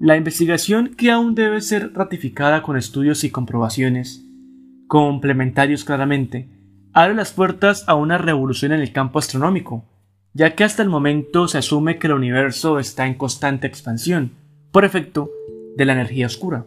La 0.00 0.16
investigación 0.16 0.94
que 0.96 1.10
aún 1.10 1.34
debe 1.34 1.60
ser 1.60 1.92
ratificada 1.94 2.62
con 2.62 2.76
estudios 2.76 3.24
y 3.24 3.30
comprobaciones, 3.30 4.24
complementarios 4.88 5.84
claramente, 5.84 6.48
abre 6.92 7.14
las 7.14 7.32
puertas 7.32 7.84
a 7.86 7.94
una 7.94 8.18
revolución 8.18 8.72
en 8.72 8.80
el 8.80 8.92
campo 8.92 9.18
astronómico, 9.18 9.84
ya 10.32 10.54
que 10.54 10.64
hasta 10.64 10.82
el 10.82 10.88
momento 10.88 11.48
se 11.48 11.58
asume 11.58 11.98
que 11.98 12.06
el 12.06 12.14
universo 12.14 12.78
está 12.78 13.06
en 13.06 13.14
constante 13.14 13.66
expansión, 13.66 14.32
por 14.70 14.84
efecto 14.84 15.30
de 15.76 15.84
la 15.84 15.92
energía 15.92 16.26
oscura, 16.26 16.66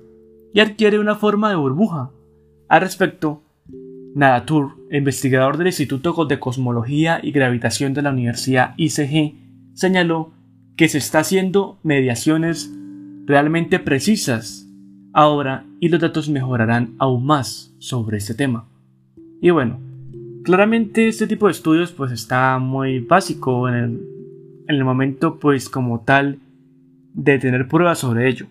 y 0.54 0.60
adquiere 0.60 1.00
una 1.00 1.16
forma 1.16 1.50
de 1.50 1.56
burbuja. 1.56 2.12
Al 2.68 2.82
respecto, 2.82 3.44
Nadatur, 4.16 4.76
investigador 4.92 5.58
del 5.58 5.68
Instituto 5.68 6.26
de 6.26 6.40
Cosmología 6.40 7.20
y 7.22 7.32
Gravitación 7.32 7.94
de 7.94 8.02
la 8.02 8.12
Universidad 8.12 8.74
ICG, 8.78 9.36
señaló 9.74 10.32
que 10.76 10.90
se 10.90 10.98
está 10.98 11.20
haciendo 11.20 11.78
mediaciones 11.84 12.72
realmente 13.26 13.80
precisas 13.80 14.68
ahora 15.14 15.66
y 15.80 15.90
los 15.90 16.00
datos 16.00 16.30
mejorarán 16.30 16.96
aún 16.98 17.26
más 17.26 17.74
sobre 17.80 18.18
este 18.18 18.34
tema. 18.34 18.68
Y 19.42 19.52
bueno, 19.52 19.80
claramente 20.44 21.08
este 21.08 21.28
tipo 21.28 21.46
de 21.46 21.52
estudios 21.52 21.92
pues 21.92 22.12
está 22.12 22.58
muy 22.60 23.00
básico 23.00 23.70
en 23.70 23.76
el, 23.76 24.02
en 24.68 24.76
el 24.76 24.84
momento 24.84 25.40
pues 25.40 25.70
como 25.70 26.02
tal 26.02 26.40
de 27.14 27.40
tener 27.40 27.68
pruebas 27.68 28.00
sobre 28.00 28.28
ello. 28.28 28.48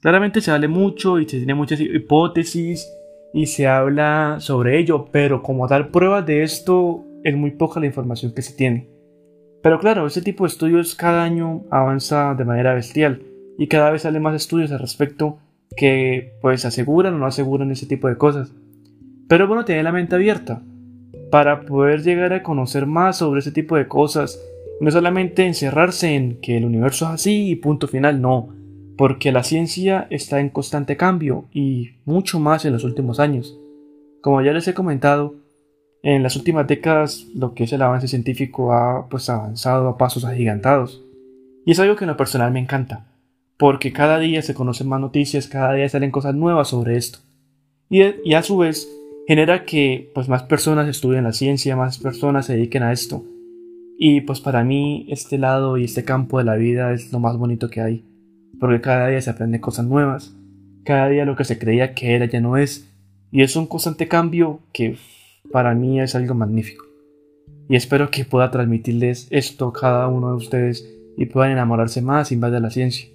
Claramente 0.00 0.40
se 0.40 0.50
habla 0.50 0.68
mucho 0.68 1.18
y 1.18 1.28
se 1.28 1.38
tiene 1.38 1.54
muchas 1.54 1.80
hipótesis 1.80 2.86
y 3.36 3.44
se 3.48 3.66
habla 3.66 4.38
sobre 4.40 4.78
ello, 4.78 5.08
pero 5.12 5.42
como 5.42 5.68
tal 5.68 5.88
pruebas 5.88 6.24
de 6.24 6.42
esto 6.42 7.04
es 7.22 7.36
muy 7.36 7.50
poca 7.50 7.78
la 7.78 7.84
información 7.84 8.32
que 8.34 8.40
se 8.40 8.56
tiene. 8.56 8.88
Pero 9.62 9.78
claro, 9.78 10.06
este 10.06 10.22
tipo 10.22 10.44
de 10.44 10.48
estudios 10.48 10.94
cada 10.94 11.22
año 11.22 11.64
avanza 11.70 12.34
de 12.34 12.46
manera 12.46 12.72
bestial 12.72 13.22
y 13.58 13.66
cada 13.66 13.90
vez 13.90 14.02
salen 14.02 14.22
más 14.22 14.34
estudios 14.34 14.72
al 14.72 14.78
respecto 14.78 15.36
que 15.76 16.32
pues 16.40 16.64
aseguran 16.64 17.12
o 17.12 17.18
no 17.18 17.26
aseguran 17.26 17.70
ese 17.70 17.84
tipo 17.84 18.08
de 18.08 18.16
cosas. 18.16 18.54
Pero 19.28 19.46
bueno, 19.46 19.66
tener 19.66 19.84
la 19.84 19.92
mente 19.92 20.14
abierta 20.14 20.62
para 21.30 21.60
poder 21.60 22.04
llegar 22.04 22.32
a 22.32 22.42
conocer 22.42 22.86
más 22.86 23.18
sobre 23.18 23.40
ese 23.40 23.52
tipo 23.52 23.76
de 23.76 23.86
cosas. 23.86 24.40
No 24.80 24.90
solamente 24.90 25.44
encerrarse 25.44 26.14
en 26.14 26.40
que 26.40 26.56
el 26.56 26.64
universo 26.64 27.04
es 27.04 27.10
así 27.10 27.50
y 27.50 27.56
punto 27.56 27.86
final, 27.86 28.18
no 28.22 28.48
porque 28.96 29.30
la 29.30 29.42
ciencia 29.42 30.06
está 30.10 30.40
en 30.40 30.48
constante 30.48 30.96
cambio 30.96 31.44
y 31.52 31.90
mucho 32.04 32.40
más 32.40 32.64
en 32.64 32.72
los 32.72 32.84
últimos 32.84 33.20
años. 33.20 33.58
Como 34.22 34.40
ya 34.42 34.52
les 34.52 34.66
he 34.68 34.74
comentado, 34.74 35.34
en 36.02 36.22
las 36.22 36.36
últimas 36.36 36.66
décadas 36.66 37.26
lo 37.34 37.54
que 37.54 37.64
es 37.64 37.72
el 37.72 37.82
avance 37.82 38.08
científico 38.08 38.72
ha 38.72 39.08
pues 39.08 39.28
avanzado 39.28 39.88
a 39.88 39.98
pasos 39.98 40.24
agigantados. 40.24 41.02
Y 41.64 41.72
es 41.72 41.80
algo 41.80 41.96
que 41.96 42.04
en 42.04 42.10
lo 42.10 42.16
personal 42.16 42.52
me 42.52 42.60
encanta, 42.60 43.06
porque 43.58 43.92
cada 43.92 44.18
día 44.18 44.40
se 44.40 44.54
conocen 44.54 44.88
más 44.88 45.00
noticias, 45.00 45.48
cada 45.48 45.74
día 45.74 45.88
salen 45.88 46.10
cosas 46.10 46.34
nuevas 46.34 46.68
sobre 46.68 46.96
esto. 46.96 47.18
Y, 47.90 48.02
y 48.24 48.34
a 48.34 48.42
su 48.42 48.56
vez 48.56 48.88
genera 49.26 49.64
que 49.64 50.10
pues 50.14 50.28
más 50.28 50.44
personas 50.44 50.88
estudien 50.88 51.24
la 51.24 51.32
ciencia, 51.32 51.76
más 51.76 51.98
personas 51.98 52.46
se 52.46 52.54
dediquen 52.54 52.82
a 52.82 52.92
esto. 52.92 53.24
Y 53.98 54.22
pues 54.22 54.40
para 54.40 54.62
mí 54.62 55.06
este 55.10 55.38
lado 55.38 55.76
y 55.76 55.84
este 55.84 56.04
campo 56.04 56.38
de 56.38 56.44
la 56.44 56.54
vida 56.54 56.92
es 56.92 57.12
lo 57.12 57.18
más 57.18 57.36
bonito 57.36 57.68
que 57.68 57.80
hay 57.80 58.04
porque 58.58 58.80
cada 58.80 59.08
día 59.08 59.20
se 59.20 59.30
aprende 59.30 59.60
cosas 59.60 59.86
nuevas, 59.86 60.34
cada 60.84 61.08
día 61.08 61.24
lo 61.24 61.36
que 61.36 61.44
se 61.44 61.58
creía 61.58 61.94
que 61.94 62.14
era 62.14 62.26
ya 62.26 62.40
no 62.40 62.56
es, 62.56 62.88
y 63.30 63.42
es 63.42 63.56
un 63.56 63.66
constante 63.66 64.08
cambio 64.08 64.60
que 64.72 64.96
para 65.52 65.74
mí 65.74 66.00
es 66.00 66.14
algo 66.14 66.34
magnífico. 66.34 66.86
Y 67.68 67.76
espero 67.76 68.10
que 68.10 68.24
pueda 68.24 68.50
transmitirles 68.50 69.26
esto 69.30 69.68
a 69.68 69.72
cada 69.72 70.08
uno 70.08 70.30
de 70.30 70.36
ustedes 70.36 70.88
y 71.16 71.26
puedan 71.26 71.50
enamorarse 71.50 72.00
más 72.02 72.30
y 72.30 72.36
más 72.36 72.52
de 72.52 72.60
la 72.60 72.70
ciencia, 72.70 73.08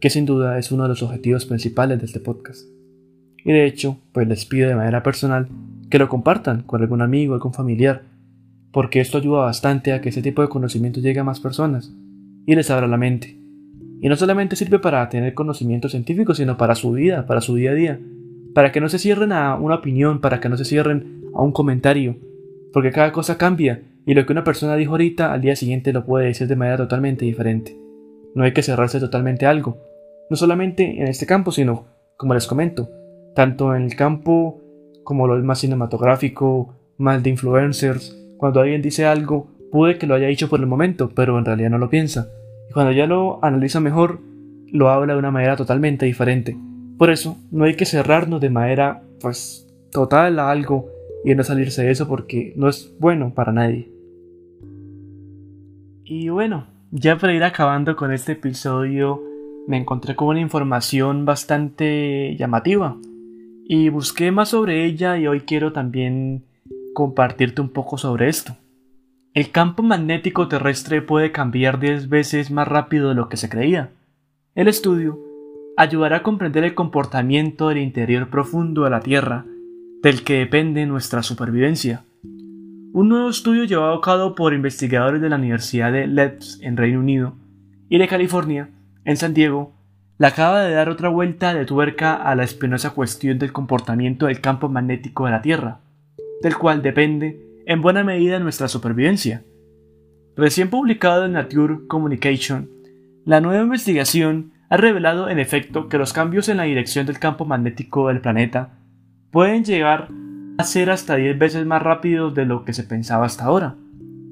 que 0.00 0.10
sin 0.10 0.24
duda 0.24 0.58
es 0.58 0.70
uno 0.70 0.84
de 0.84 0.90
los 0.90 1.02
objetivos 1.02 1.46
principales 1.46 1.98
de 1.98 2.06
este 2.06 2.20
podcast. 2.20 2.64
Y 3.44 3.52
de 3.52 3.66
hecho, 3.66 3.98
pues 4.12 4.28
les 4.28 4.44
pido 4.44 4.68
de 4.68 4.76
manera 4.76 5.02
personal 5.02 5.48
que 5.90 5.98
lo 5.98 6.08
compartan 6.08 6.62
con 6.62 6.82
algún 6.82 7.02
amigo, 7.02 7.34
algún 7.34 7.52
familiar, 7.52 8.02
porque 8.70 9.00
esto 9.00 9.18
ayuda 9.18 9.40
bastante 9.40 9.92
a 9.92 10.00
que 10.00 10.10
ese 10.10 10.22
tipo 10.22 10.42
de 10.42 10.48
conocimiento 10.48 11.00
llegue 11.00 11.20
a 11.20 11.24
más 11.24 11.40
personas 11.40 11.92
y 12.46 12.54
les 12.54 12.70
abra 12.70 12.86
la 12.86 12.96
mente 12.96 13.39
y 14.00 14.08
no 14.08 14.16
solamente 14.16 14.56
sirve 14.56 14.78
para 14.78 15.08
tener 15.10 15.34
conocimiento 15.34 15.88
científico, 15.88 16.34
sino 16.34 16.56
para 16.56 16.74
su 16.74 16.92
vida, 16.92 17.26
para 17.26 17.42
su 17.42 17.54
día 17.54 17.72
a 17.72 17.74
día. 17.74 18.00
Para 18.54 18.72
que 18.72 18.80
no 18.80 18.88
se 18.88 18.98
cierren 18.98 19.32
a 19.32 19.56
una 19.56 19.76
opinión, 19.76 20.20
para 20.20 20.40
que 20.40 20.48
no 20.48 20.56
se 20.56 20.64
cierren 20.64 21.24
a 21.34 21.42
un 21.42 21.52
comentario. 21.52 22.16
Porque 22.72 22.92
cada 22.92 23.12
cosa 23.12 23.36
cambia 23.36 23.82
y 24.06 24.14
lo 24.14 24.24
que 24.24 24.32
una 24.32 24.42
persona 24.42 24.76
dijo 24.76 24.92
ahorita 24.92 25.32
al 25.32 25.42
día 25.42 25.54
siguiente 25.54 25.92
lo 25.92 26.06
puede 26.06 26.26
decir 26.26 26.48
de 26.48 26.56
manera 26.56 26.78
totalmente 26.78 27.26
diferente. 27.26 27.76
No 28.34 28.44
hay 28.44 28.52
que 28.52 28.62
cerrarse 28.62 29.00
totalmente 29.00 29.44
a 29.44 29.50
algo. 29.50 29.76
No 30.30 30.36
solamente 30.36 31.00
en 31.00 31.08
este 31.08 31.26
campo, 31.26 31.52
sino, 31.52 31.86
como 32.16 32.32
les 32.32 32.46
comento, 32.46 32.88
tanto 33.34 33.74
en 33.74 33.82
el 33.82 33.96
campo 33.96 34.62
como 35.04 35.26
lo 35.26 35.36
más 35.44 35.58
cinematográfico, 35.58 36.74
más 36.96 37.22
de 37.22 37.30
influencers. 37.30 38.16
Cuando 38.38 38.60
alguien 38.60 38.80
dice 38.80 39.04
algo, 39.04 39.48
puede 39.70 39.98
que 39.98 40.06
lo 40.06 40.14
haya 40.14 40.28
dicho 40.28 40.48
por 40.48 40.60
el 40.60 40.66
momento, 40.66 41.10
pero 41.14 41.38
en 41.38 41.44
realidad 41.44 41.70
no 41.70 41.78
lo 41.78 41.90
piensa 41.90 42.28
y 42.70 42.72
cuando 42.72 42.92
ya 42.92 43.06
lo 43.06 43.44
analiza 43.44 43.80
mejor, 43.80 44.20
lo 44.68 44.90
habla 44.90 45.14
de 45.14 45.18
una 45.18 45.32
manera 45.32 45.56
totalmente 45.56 46.06
diferente. 46.06 46.56
Por 46.98 47.10
eso, 47.10 47.36
no 47.50 47.64
hay 47.64 47.74
que 47.74 47.84
cerrarnos 47.84 48.40
de 48.40 48.48
manera, 48.48 49.02
pues, 49.20 49.66
total 49.90 50.38
a 50.38 50.52
algo 50.52 50.86
y 51.24 51.34
no 51.34 51.42
salirse 51.42 51.82
de 51.82 51.90
eso 51.90 52.06
porque 52.06 52.52
no 52.56 52.68
es 52.68 52.94
bueno 53.00 53.34
para 53.34 53.50
nadie. 53.50 53.90
Y 56.04 56.28
bueno, 56.28 56.68
ya 56.92 57.18
para 57.18 57.34
ir 57.34 57.42
acabando 57.42 57.96
con 57.96 58.12
este 58.12 58.32
episodio, 58.32 59.20
me 59.66 59.76
encontré 59.76 60.14
con 60.14 60.28
una 60.28 60.40
información 60.40 61.24
bastante 61.24 62.36
llamativa 62.36 62.96
y 63.64 63.88
busqué 63.88 64.30
más 64.30 64.50
sobre 64.50 64.84
ella 64.84 65.18
y 65.18 65.26
hoy 65.26 65.40
quiero 65.40 65.72
también 65.72 66.44
compartirte 66.94 67.60
un 67.60 67.70
poco 67.70 67.98
sobre 67.98 68.28
esto. 68.28 68.56
El 69.32 69.52
campo 69.52 69.84
magnético 69.84 70.48
terrestre 70.48 71.02
puede 71.02 71.30
cambiar 71.30 71.78
10 71.78 72.08
veces 72.08 72.50
más 72.50 72.66
rápido 72.66 73.10
de 73.10 73.14
lo 73.14 73.28
que 73.28 73.36
se 73.36 73.48
creía. 73.48 73.90
El 74.56 74.66
estudio 74.66 75.20
ayudará 75.76 76.16
a 76.16 76.22
comprender 76.24 76.64
el 76.64 76.74
comportamiento 76.74 77.68
del 77.68 77.78
interior 77.78 78.28
profundo 78.28 78.82
de 78.82 78.90
la 78.90 78.98
Tierra, 78.98 79.44
del 80.02 80.24
que 80.24 80.38
depende 80.38 80.84
nuestra 80.84 81.22
supervivencia. 81.22 82.02
Un 82.92 83.08
nuevo 83.08 83.30
estudio 83.30 83.62
llevado 83.62 83.94
a 83.94 84.00
cabo 84.00 84.34
por 84.34 84.52
investigadores 84.52 85.22
de 85.22 85.28
la 85.28 85.36
Universidad 85.36 85.92
de 85.92 86.08
Leeds 86.08 86.58
en 86.62 86.76
Reino 86.76 86.98
Unido 86.98 87.34
y 87.88 87.98
de 87.98 88.08
California, 88.08 88.70
en 89.04 89.16
San 89.16 89.32
Diego, 89.32 89.72
le 90.18 90.26
acaba 90.26 90.62
de 90.62 90.74
dar 90.74 90.88
otra 90.88 91.08
vuelta 91.08 91.54
de 91.54 91.66
tuerca 91.66 92.16
a 92.16 92.34
la 92.34 92.42
espinosa 92.42 92.90
cuestión 92.90 93.38
del 93.38 93.52
comportamiento 93.52 94.26
del 94.26 94.40
campo 94.40 94.68
magnético 94.68 95.26
de 95.26 95.30
la 95.30 95.40
Tierra, 95.40 95.78
del 96.42 96.56
cual 96.56 96.82
depende 96.82 97.49
en 97.70 97.82
buena 97.82 98.02
medida 98.02 98.40
nuestra 98.40 98.66
supervivencia. 98.66 99.44
Recién 100.34 100.70
publicado 100.70 101.24
en 101.24 101.34
Nature 101.34 101.86
Communication, 101.86 102.68
la 103.24 103.40
nueva 103.40 103.62
investigación 103.62 104.54
ha 104.70 104.76
revelado 104.76 105.28
en 105.28 105.38
efecto 105.38 105.88
que 105.88 105.96
los 105.96 106.12
cambios 106.12 106.48
en 106.48 106.56
la 106.56 106.64
dirección 106.64 107.06
del 107.06 107.20
campo 107.20 107.44
magnético 107.44 108.08
del 108.08 108.20
planeta 108.20 108.72
pueden 109.30 109.64
llegar 109.64 110.08
a 110.58 110.64
ser 110.64 110.90
hasta 110.90 111.14
10 111.14 111.38
veces 111.38 111.64
más 111.64 111.80
rápidos 111.80 112.34
de 112.34 112.44
lo 112.44 112.64
que 112.64 112.72
se 112.72 112.82
pensaba 112.82 113.26
hasta 113.26 113.44
ahora. 113.44 113.76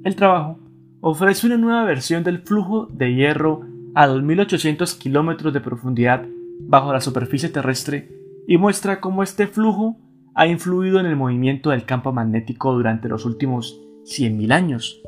El 0.02 0.16
trabajo 0.16 0.58
ofrece 1.00 1.46
una 1.46 1.58
nueva 1.58 1.84
versión 1.84 2.24
del 2.24 2.40
flujo 2.40 2.86
de 2.86 3.14
hierro 3.14 3.60
a 3.94 4.08
2.800 4.08 4.98
kilómetros 4.98 5.52
de 5.52 5.60
profundidad 5.60 6.24
bajo 6.62 6.92
la 6.92 7.00
superficie 7.00 7.50
terrestre 7.50 8.08
y 8.48 8.58
muestra 8.58 8.98
cómo 8.98 9.22
este 9.22 9.46
flujo 9.46 9.96
ha 10.38 10.46
influido 10.46 11.00
en 11.00 11.06
el 11.06 11.16
movimiento 11.16 11.70
del 11.70 11.84
campo 11.84 12.12
magnético 12.12 12.72
durante 12.72 13.08
los 13.08 13.24
últimos 13.24 13.82
100.000 14.04 14.52
años. 14.52 15.02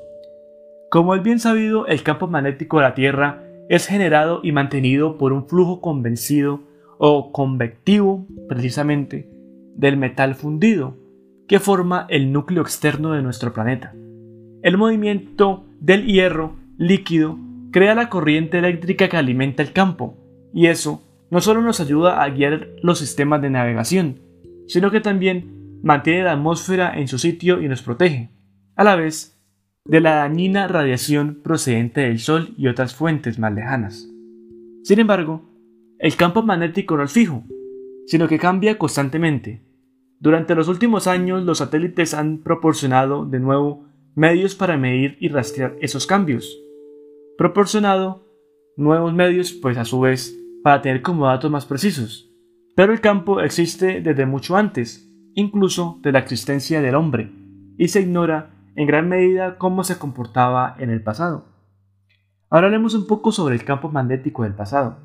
Como 0.91 1.15
es 1.15 1.23
bien 1.23 1.39
sabido, 1.39 1.87
el 1.87 2.03
campo 2.03 2.27
magnético 2.27 2.79
de 2.79 2.83
la 2.83 2.95
Tierra 2.95 3.45
es 3.69 3.87
generado 3.87 4.41
y 4.43 4.51
mantenido 4.51 5.19
por 5.19 5.33
un 5.33 5.47
flujo 5.47 5.81
convencido 5.81 6.63
o 6.99 7.31
convectivo, 7.31 8.27
precisamente, 8.49 9.31
del 9.77 9.97
metal 9.97 10.35
fundido, 10.35 10.97
que 11.47 11.61
forma 11.61 12.07
el 12.09 12.33
núcleo 12.33 12.63
externo 12.63 13.13
de 13.13 13.23
nuestro 13.23 13.53
planeta. 13.53 13.95
El 14.63 14.79
movimiento 14.79 15.65
del 15.79 16.07
hierro 16.07 16.57
líquido 16.77 17.39
crea 17.71 17.95
la 17.95 18.09
corriente 18.09 18.59
eléctrica 18.59 19.09
que 19.09 19.17
alimenta 19.17 19.63
el 19.63 19.73
campo, 19.73 20.17
y 20.53 20.67
eso 20.67 21.05
no 21.31 21.41
solo 21.41 21.63
nos 21.63 21.79
ayuda 21.79 22.21
a 22.21 22.29
guiar 22.31 22.71
los 22.83 22.99
sistemas 22.99 23.41
de 23.43 23.51
navegación, 23.51 24.29
sino 24.71 24.93
que 24.93 25.01
también 25.01 25.81
mantiene 25.83 26.23
la 26.23 26.33
atmósfera 26.33 26.97
en 26.97 27.09
su 27.09 27.19
sitio 27.19 27.61
y 27.61 27.67
nos 27.67 27.83
protege, 27.83 28.31
a 28.77 28.85
la 28.85 28.95
vez 28.95 29.37
de 29.85 30.01
la 30.01 30.15
dañina 30.15 30.69
radiación 30.69 31.41
procedente 31.43 32.03
del 32.03 32.21
Sol 32.21 32.55
y 32.57 32.69
otras 32.69 32.95
fuentes 32.95 33.41
más 33.41 33.53
lejanas. 33.53 34.09
Sin 34.85 35.01
embargo, 35.01 35.43
el 35.99 36.15
campo 36.15 36.45
magnético 36.45 36.97
no 36.97 37.03
es 37.03 37.11
fijo, 37.11 37.43
sino 38.07 38.29
que 38.29 38.39
cambia 38.39 38.79
constantemente. 38.79 39.61
Durante 40.21 40.55
los 40.55 40.69
últimos 40.69 41.09
años 41.09 41.43
los 41.43 41.59
satélites 41.59 42.15
han 42.15 42.39
proporcionado 42.39 43.25
de 43.25 43.41
nuevo 43.41 43.87
medios 44.15 44.55
para 44.55 44.77
medir 44.77 45.17
y 45.19 45.31
rastrear 45.31 45.75
esos 45.81 46.07
cambios. 46.07 46.57
Proporcionado 47.37 48.25
nuevos 48.77 49.13
medios, 49.15 49.51
pues 49.51 49.77
a 49.79 49.85
su 49.85 49.99
vez, 49.99 50.39
para 50.63 50.81
tener 50.81 51.03
como 51.03 51.27
datos 51.27 51.51
más 51.51 51.67
precisos. 51.67 52.30
Pero 52.75 52.93
el 52.93 53.01
campo 53.01 53.41
existe 53.41 54.01
desde 54.01 54.27
mucho 54.27 54.57
antes, 54.57 55.11
incluso 55.35 55.99
de 56.03 56.13
la 56.13 56.21
existencia 56.21 56.81
del 56.81 56.95
hombre, 56.95 57.31
y 57.77 57.89
se 57.89 58.03
ignora 58.03 58.51
en 58.77 58.87
gran 58.87 59.09
medida 59.09 59.59
cómo 59.59 59.85
se 59.85 59.99
comportaba 59.99 60.77
en 60.79 60.91
el 60.91 61.03
pasado. 61.03 61.45
Ahora 62.49 62.67
hablemos 62.67 62.95
un 62.95 63.07
poco 63.07 63.33
sobre 63.33 63.55
el 63.55 63.65
campo 63.65 63.91
magnético 63.91 64.43
del 64.43 64.55
pasado. 64.55 64.99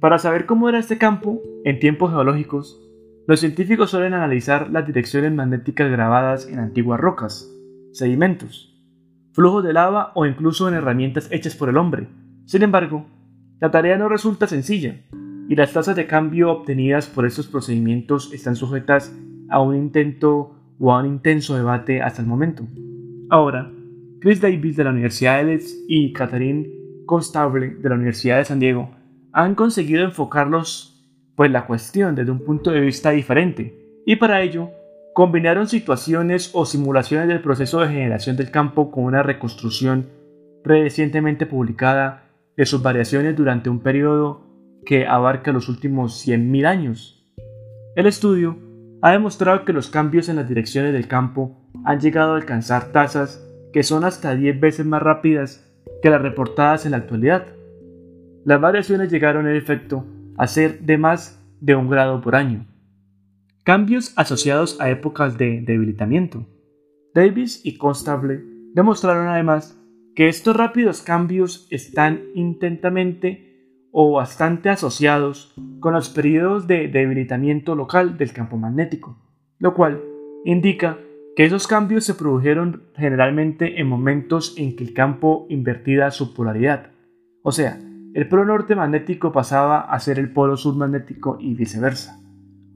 Para 0.00 0.18
saber 0.18 0.46
cómo 0.46 0.68
era 0.68 0.78
este 0.78 0.98
campo 0.98 1.40
en 1.64 1.78
tiempos 1.78 2.10
geológicos, 2.10 2.80
los 3.26 3.40
científicos 3.40 3.90
suelen 3.90 4.12
analizar 4.12 4.70
las 4.70 4.86
direcciones 4.86 5.32
magnéticas 5.32 5.90
grabadas 5.90 6.46
en 6.46 6.58
antiguas 6.58 7.00
rocas, 7.00 7.50
sedimentos, 7.92 8.74
flujos 9.32 9.64
de 9.64 9.72
lava 9.72 10.12
o 10.14 10.26
incluso 10.26 10.68
en 10.68 10.74
herramientas 10.74 11.28
hechas 11.30 11.54
por 11.54 11.68
el 11.68 11.76
hombre. 11.76 12.08
Sin 12.44 12.62
embargo, 12.62 13.06
la 13.60 13.70
tarea 13.70 13.96
no 13.96 14.08
resulta 14.08 14.46
sencilla, 14.46 15.00
y 15.48 15.56
las 15.56 15.72
tasas 15.72 15.96
de 15.96 16.06
cambio 16.06 16.50
obtenidas 16.50 17.06
por 17.06 17.26
estos 17.26 17.46
procedimientos 17.46 18.32
están 18.32 18.56
sujetas 18.56 19.14
a 19.48 19.60
un 19.60 19.76
intento 19.76 20.54
o 20.78 20.92
a 20.92 21.00
un 21.00 21.06
intenso 21.06 21.56
debate 21.56 22.02
hasta 22.02 22.22
el 22.22 22.28
momento. 22.28 22.66
Ahora, 23.30 23.70
Chris 24.20 24.40
Davis 24.40 24.76
de 24.76 24.84
la 24.84 24.90
Universidad 24.90 25.38
de 25.38 25.44
Leeds 25.44 25.84
y 25.86 26.12
Catherine 26.12 26.68
Constable 27.06 27.74
de 27.74 27.88
la 27.88 27.94
Universidad 27.94 28.38
de 28.38 28.44
San 28.44 28.58
Diego 28.58 28.90
han 29.32 29.54
conseguido 29.54 30.04
enfocarlos 30.04 30.90
pues 31.34 31.50
la 31.50 31.66
cuestión 31.66 32.14
desde 32.14 32.30
un 32.30 32.38
punto 32.38 32.70
de 32.70 32.80
vista 32.80 33.10
diferente, 33.10 34.02
y 34.06 34.16
para 34.16 34.42
ello 34.42 34.70
combinaron 35.14 35.68
situaciones 35.68 36.50
o 36.54 36.64
simulaciones 36.64 37.28
del 37.28 37.40
proceso 37.40 37.80
de 37.80 37.88
generación 37.88 38.36
del 38.36 38.50
campo 38.50 38.90
con 38.90 39.04
una 39.04 39.22
reconstrucción 39.22 40.06
recientemente 40.64 41.46
publicada 41.46 42.30
de 42.56 42.66
sus 42.66 42.82
variaciones 42.82 43.36
durante 43.36 43.68
un 43.68 43.80
periodo 43.80 44.43
que 44.84 45.06
abarca 45.06 45.52
los 45.52 45.68
últimos 45.68 46.26
100.000 46.26 46.66
años. 46.66 47.24
El 47.96 48.06
estudio 48.06 48.58
ha 49.02 49.12
demostrado 49.12 49.64
que 49.64 49.72
los 49.72 49.90
cambios 49.90 50.28
en 50.28 50.36
las 50.36 50.48
direcciones 50.48 50.92
del 50.92 51.08
campo 51.08 51.60
han 51.84 52.00
llegado 52.00 52.32
a 52.32 52.36
alcanzar 52.36 52.92
tasas 52.92 53.46
que 53.72 53.82
son 53.82 54.04
hasta 54.04 54.34
10 54.34 54.60
veces 54.60 54.86
más 54.86 55.02
rápidas 55.02 55.70
que 56.02 56.10
las 56.10 56.22
reportadas 56.22 56.86
en 56.86 56.92
la 56.92 56.98
actualidad. 56.98 57.46
Las 58.44 58.60
variaciones 58.60 59.10
llegaron 59.10 59.46
en 59.46 59.56
efecto 59.56 60.06
a 60.36 60.46
ser 60.46 60.80
de 60.80 60.98
más 60.98 61.44
de 61.60 61.74
un 61.74 61.88
grado 61.88 62.20
por 62.20 62.36
año. 62.36 62.66
Cambios 63.64 64.12
asociados 64.16 64.80
a 64.80 64.90
épocas 64.90 65.38
de 65.38 65.62
debilitamiento. 65.62 66.46
Davis 67.14 67.60
y 67.64 67.78
Constable 67.78 68.42
demostraron 68.74 69.28
además 69.28 69.80
que 70.14 70.28
estos 70.28 70.56
rápidos 70.56 71.02
cambios 71.02 71.66
están 71.70 72.22
intentamente 72.34 73.53
o 73.96 74.10
bastante 74.10 74.70
asociados 74.70 75.54
con 75.78 75.94
los 75.94 76.08
periodos 76.08 76.66
de 76.66 76.88
debilitamiento 76.88 77.76
local 77.76 78.18
del 78.18 78.32
campo 78.32 78.56
magnético, 78.56 79.16
lo 79.60 79.72
cual 79.72 80.02
indica 80.44 80.98
que 81.36 81.44
esos 81.44 81.68
cambios 81.68 82.04
se 82.04 82.14
produjeron 82.14 82.82
generalmente 82.96 83.80
en 83.80 83.86
momentos 83.86 84.56
en 84.58 84.74
que 84.74 84.82
el 84.82 84.94
campo 84.94 85.46
invertía 85.48 86.10
su 86.10 86.34
polaridad, 86.34 86.90
o 87.44 87.52
sea, 87.52 87.78
el 88.14 88.28
polo 88.28 88.44
norte 88.44 88.74
magnético 88.74 89.30
pasaba 89.30 89.82
a 89.82 90.00
ser 90.00 90.18
el 90.18 90.32
polo 90.32 90.56
sur 90.56 90.74
magnético 90.74 91.36
y 91.38 91.54
viceversa, 91.54 92.20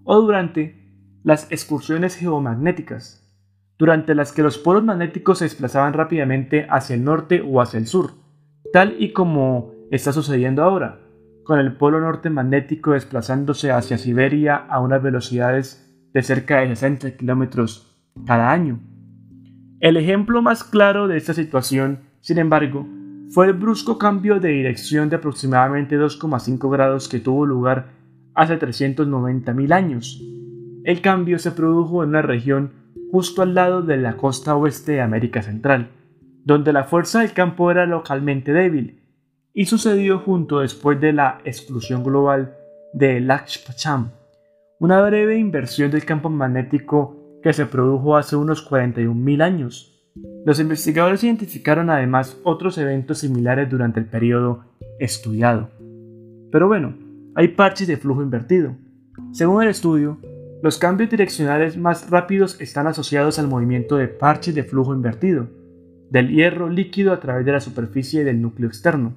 o 0.05 0.21
durante 0.21 0.77
las 1.25 1.51
excursiones 1.51 2.15
geomagnéticas, 2.15 3.29
durante 3.77 4.15
las 4.15 4.31
que 4.31 4.45
los 4.45 4.57
polos 4.57 4.85
magnéticos 4.85 5.39
se 5.39 5.47
desplazaban 5.47 5.95
rápidamente 5.95 6.69
hacia 6.71 6.95
el 6.95 7.03
norte 7.03 7.43
o 7.45 7.61
hacia 7.61 7.79
el 7.79 7.89
sur, 7.89 8.13
tal 8.73 8.95
y 9.01 9.13
como 9.13 9.73
está 9.91 10.13
sucediendo 10.13 10.63
ahora, 10.63 11.01
con 11.49 11.61
el 11.61 11.73
polo 11.73 11.99
norte 11.99 12.29
magnético 12.29 12.93
desplazándose 12.93 13.73
hacia 13.73 13.97
Siberia 13.97 14.55
a 14.55 14.81
unas 14.81 15.03
velocidades 15.03 15.91
de 16.13 16.23
cerca 16.23 16.61
de 16.61 16.69
60 16.69 17.17
kilómetros 17.17 17.99
cada 18.27 18.53
año. 18.53 18.81
El 19.81 19.97
ejemplo 19.97 20.43
más 20.43 20.63
claro 20.63 21.09
de 21.09 21.17
esta 21.17 21.33
situación, 21.33 22.01
sin 22.21 22.37
embargo, 22.37 22.87
fue 23.31 23.47
el 23.47 23.55
brusco 23.55 23.97
cambio 23.97 24.41
de 24.41 24.51
dirección 24.51 25.09
de 25.09 25.17
aproximadamente 25.17 25.99
2,5 25.99 26.71
grados 26.71 27.09
que 27.09 27.19
tuvo 27.19 27.47
lugar 27.47 27.93
hace 28.35 28.59
390.000 28.59 29.73
años. 29.73 30.23
El 30.85 31.01
cambio 31.01 31.39
se 31.39 31.53
produjo 31.53 32.03
en 32.03 32.11
una 32.11 32.21
región 32.21 32.73
justo 33.11 33.41
al 33.41 33.55
lado 33.55 33.81
de 33.81 33.97
la 33.97 34.19
costa 34.19 34.55
oeste 34.55 34.93
de 34.93 35.01
América 35.01 35.41
Central, 35.41 35.89
donde 36.45 36.75
la 36.75 36.85
fuerza 36.85 37.21
del 37.21 37.33
campo 37.33 37.71
era 37.71 37.87
localmente 37.87 38.53
débil, 38.53 38.99
y 39.53 39.67
sucedió 39.67 40.21
junto 40.21 40.61
después 40.61 41.01
de 41.01 41.13
la 41.13 41.41
exclusión 41.45 42.05
global 42.05 42.57
de 42.93 43.21
Lakshpacham, 43.21 44.11
una 44.79 45.01
breve 45.03 45.39
inversión 45.39 45.91
del 45.91 46.05
campo 46.05 46.31
magnético 46.31 47.41
que 47.43 47.53
se 47.53 47.67
produjo 47.67 48.17
hace 48.17 48.37
unos 48.37 48.69
41.000 48.69 49.43
años 49.43 49.99
los 50.45 50.61
investigadores 50.61 51.25
identificaron 51.25 51.91
además 51.91 52.39
otros 52.45 52.79
eventos 52.79 53.19
similares 53.19 53.69
durante 53.69 54.01
el 54.01 54.07
periodo 54.07 54.65
estudiado. 54.99 55.69
Pero 56.51 56.67
bueno, 56.69 56.95
hay 57.35 57.49
parches 57.49 57.87
de 57.87 57.97
flujo 57.97 58.23
invertido. 58.23 58.75
Según 59.33 59.63
el 59.63 59.69
estudio, 59.69 60.19
los 60.63 60.79
cambios 60.79 61.11
direccionales 61.11 61.77
más 61.77 62.09
rápidos 62.11 62.61
están 62.61 62.87
asociados 62.87 63.39
al 63.39 63.49
movimiento 63.49 63.97
de 63.97 64.09
parches 64.09 64.55
de 64.55 64.65
flujo 64.65 64.95
invertido, 64.95 65.49
del 66.11 66.31
hierro 66.31 66.69
líquido 66.71 67.13
a 67.13 67.21
través 67.21 67.45
de 67.45 67.53
la 67.53 67.61
superficie 67.61 68.25
del 68.25 68.41
núcleo 68.41 68.69
externo. 68.69 69.15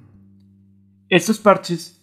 Estos 1.12 1.38
parches 1.38 2.02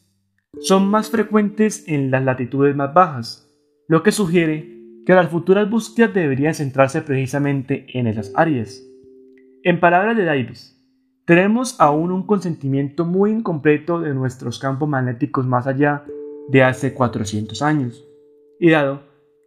son 0.60 0.88
más 0.88 1.10
frecuentes 1.10 1.84
en 1.88 2.12
las 2.12 2.24
latitudes 2.24 2.76
más 2.76 2.94
bajas, 2.94 3.52
lo 3.88 4.04
que 4.04 4.12
sugiere 4.12 4.84
que 5.04 5.16
las 5.16 5.32
futuras 5.32 5.68
búsquedas 5.68 6.14
deberían 6.14 6.54
centrarse 6.54 7.02
precisamente 7.02 7.88
en 7.98 8.06
esas 8.06 8.32
áreas. 8.36 8.84
En 9.64 9.80
palabras 9.80 10.16
de 10.16 10.26
Davis, 10.26 10.80
tenemos 11.26 11.82
aún 11.82 12.12
un 12.12 12.28
consentimiento 12.28 13.04
muy 13.04 13.32
incompleto 13.32 14.00
de 14.00 14.14
nuestros 14.14 14.60
campos 14.60 14.88
magnéticos 14.88 15.44
más 15.44 15.66
allá 15.66 16.06
de 16.50 16.62
hace 16.62 16.94
400 16.94 17.64
años. 17.64 18.08
Y 18.60 18.70
dado 18.70 19.02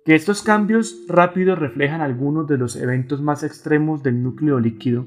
que 0.05 0.17
estos 0.17 0.43
cambios 0.43 1.05
rápidos 1.07 1.57
reflejan 1.61 2.01
algunos 2.01 2.49
de 2.49 2.59
los 2.59 2.75
eventos 2.75 3.23
más 3.23 3.45
extremos 3.45 4.03
del 4.03 4.25
núcleo 4.25 4.59
líquido, 4.59 5.07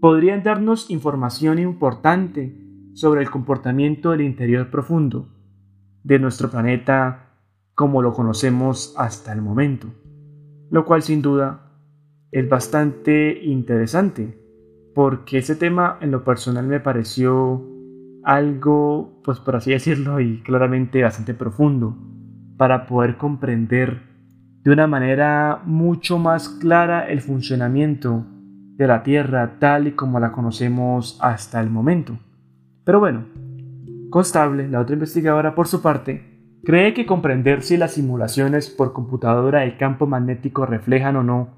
podrían 0.00 0.42
darnos 0.42 0.88
información 0.90 1.58
importante 1.58 2.65
sobre 2.96 3.20
el 3.20 3.30
comportamiento 3.30 4.12
del 4.12 4.22
interior 4.22 4.70
profundo 4.70 5.28
de 6.02 6.18
nuestro 6.18 6.50
planeta 6.50 7.28
como 7.74 8.00
lo 8.00 8.14
conocemos 8.14 8.94
hasta 8.96 9.34
el 9.34 9.42
momento, 9.42 9.88
lo 10.70 10.86
cual 10.86 11.02
sin 11.02 11.20
duda 11.20 11.72
es 12.32 12.48
bastante 12.48 13.38
interesante, 13.44 14.40
porque 14.94 15.38
ese 15.38 15.56
tema 15.56 15.98
en 16.00 16.10
lo 16.10 16.24
personal 16.24 16.66
me 16.66 16.80
pareció 16.80 17.62
algo, 18.24 19.20
pues 19.22 19.40
por 19.40 19.56
así 19.56 19.72
decirlo, 19.72 20.18
y 20.18 20.42
claramente 20.42 21.02
bastante 21.02 21.34
profundo, 21.34 21.98
para 22.56 22.86
poder 22.86 23.18
comprender 23.18 24.00
de 24.62 24.70
una 24.70 24.86
manera 24.86 25.60
mucho 25.66 26.18
más 26.18 26.48
clara 26.48 27.06
el 27.10 27.20
funcionamiento 27.20 28.24
de 28.76 28.86
la 28.86 29.02
Tierra 29.02 29.58
tal 29.58 29.86
y 29.86 29.92
como 29.92 30.18
la 30.18 30.32
conocemos 30.32 31.18
hasta 31.20 31.60
el 31.60 31.68
momento. 31.68 32.18
Pero 32.86 33.00
bueno, 33.00 33.26
Constable, 34.10 34.68
la 34.68 34.80
otra 34.80 34.94
investigadora 34.94 35.54
por 35.54 35.66
su 35.66 35.82
parte, 35.82 36.22
cree 36.64 36.94
que 36.94 37.04
comprender 37.04 37.62
si 37.62 37.76
las 37.76 37.92
simulaciones 37.92 38.70
por 38.70 38.92
computadora 38.92 39.60
del 39.60 39.76
campo 39.76 40.06
magnético 40.06 40.64
reflejan 40.64 41.16
o 41.16 41.22
no 41.22 41.48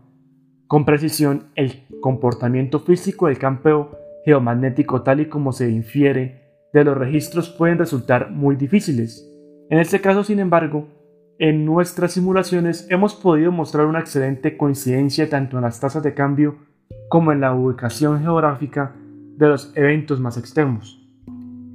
con 0.66 0.84
precisión 0.84 1.44
el 1.54 1.86
comportamiento 2.00 2.80
físico 2.80 3.28
del 3.28 3.38
campo 3.38 3.90
geomagnético 4.24 5.02
tal 5.02 5.20
y 5.20 5.26
como 5.28 5.52
se 5.52 5.70
infiere 5.70 6.42
de 6.72 6.84
los 6.84 6.96
registros 6.96 7.48
pueden 7.48 7.78
resultar 7.78 8.30
muy 8.30 8.56
difíciles. 8.56 9.24
En 9.70 9.78
este 9.78 10.00
caso, 10.00 10.24
sin 10.24 10.40
embargo, 10.40 10.88
en 11.38 11.64
nuestras 11.64 12.12
simulaciones 12.12 12.86
hemos 12.90 13.14
podido 13.14 13.52
mostrar 13.52 13.86
una 13.86 14.00
excelente 14.00 14.56
coincidencia 14.56 15.30
tanto 15.30 15.58
en 15.58 15.62
las 15.62 15.78
tasas 15.80 16.02
de 16.02 16.14
cambio 16.14 16.56
como 17.08 17.30
en 17.30 17.40
la 17.40 17.54
ubicación 17.54 18.20
geográfica 18.20 18.96
de 19.36 19.46
los 19.46 19.72
eventos 19.76 20.18
más 20.18 20.36
extremos. 20.36 21.07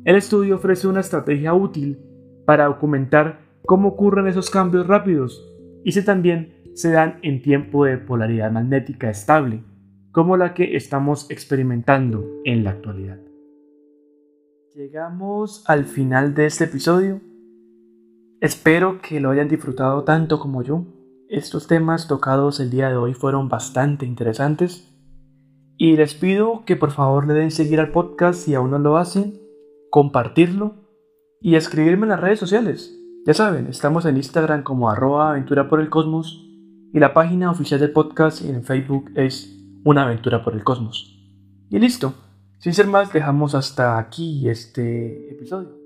El 0.06 0.18
estudio 0.18 0.56
ofrece 0.56 0.88
una 0.88 1.00
estrategia 1.00 1.54
útil 1.54 1.98
para 2.46 2.66
documentar 2.66 3.40
cómo 3.66 3.90
ocurren 3.90 4.28
esos 4.28 4.50
cambios 4.50 4.86
rápidos 4.86 5.50
y 5.86 5.94
se 5.94 6.02
también 6.02 6.62
se 6.74 6.92
dan 6.92 7.20
en 7.22 7.42
tiempo 7.42 7.86
de 7.86 7.98
polaridad 7.98 8.52
magnética 8.52 9.10
estable, 9.10 9.64
como 10.12 10.36
la 10.36 10.54
que 10.54 10.76
estamos 10.76 11.30
experimentando 11.32 12.26
en 12.44 12.66
la 12.66 12.72
actualidad. 12.72 13.20
Llegamos 14.76 15.64
al 15.68 15.86
final 15.86 16.34
de 16.34 16.48
este 16.48 16.66
episodio. 16.66 17.22
Espero 18.42 19.00
que 19.02 19.22
lo 19.22 19.30
hayan 19.30 19.48
disfrutado 19.48 20.04
tanto 20.04 20.40
como 20.40 20.64
yo. 20.64 20.86
Estos 21.30 21.68
temas 21.68 22.08
tocados 22.08 22.60
el 22.60 22.72
día 22.72 22.90
de 22.90 22.98
hoy 22.98 23.14
fueron 23.14 23.48
bastante 23.48 24.06
interesantes. 24.06 24.94
Y 25.78 25.96
les 25.96 26.14
pido 26.14 26.64
que 26.66 26.76
por 26.76 26.92
favor 26.92 27.26
le 27.26 27.34
den 27.34 27.52
seguir 27.52 27.80
al 27.80 27.92
podcast 27.92 28.40
si 28.40 28.54
aún 28.54 28.72
no 28.72 28.80
lo 28.80 28.98
hacen, 28.98 29.43
compartirlo 29.94 30.74
y 31.40 31.54
escribirme 31.54 32.06
en 32.06 32.10
las 32.10 32.20
redes 32.20 32.40
sociales. 32.40 33.00
Ya 33.28 33.36
saben, 33.36 33.68
estamos 33.68 34.08
en 34.08 34.18
Instagram 34.18 34.64
como 34.64 34.90
arroba 34.90 35.30
aventura 35.30 35.70
por 35.70 35.80
el 35.80 35.92
cosmos 35.92 36.50
y 36.92 37.00
la 37.00 37.14
página 37.14 37.52
oficial 37.52 37.80
del 37.80 37.92
podcast 37.92 38.42
en 38.42 38.64
Facebook 38.64 39.12
es 39.14 39.56
Una 39.84 40.06
aventura 40.06 40.44
por 40.44 40.56
el 40.56 40.64
cosmos. 40.64 41.16
Y 41.70 41.78
listo. 41.78 42.16
Sin 42.58 42.74
ser 42.74 42.88
más, 42.88 43.14
dejamos 43.14 43.54
hasta 43.54 44.00
aquí 44.00 44.50
este 44.50 45.30
episodio. 45.32 45.78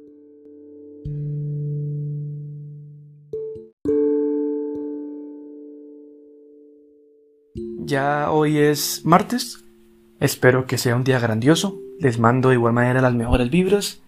Ya 7.80 8.32
hoy 8.32 8.58
es 8.58 9.02
martes. 9.04 9.66
Espero 10.22 10.66
que 10.66 10.78
sea 10.78 10.96
un 10.96 11.04
día 11.04 11.20
grandioso. 11.20 11.87
Les 12.00 12.20
mando 12.20 12.50
de 12.50 12.56
igual 12.56 12.74
manera 12.74 13.02
las 13.02 13.14
mejores 13.14 13.50
vibras. 13.50 14.02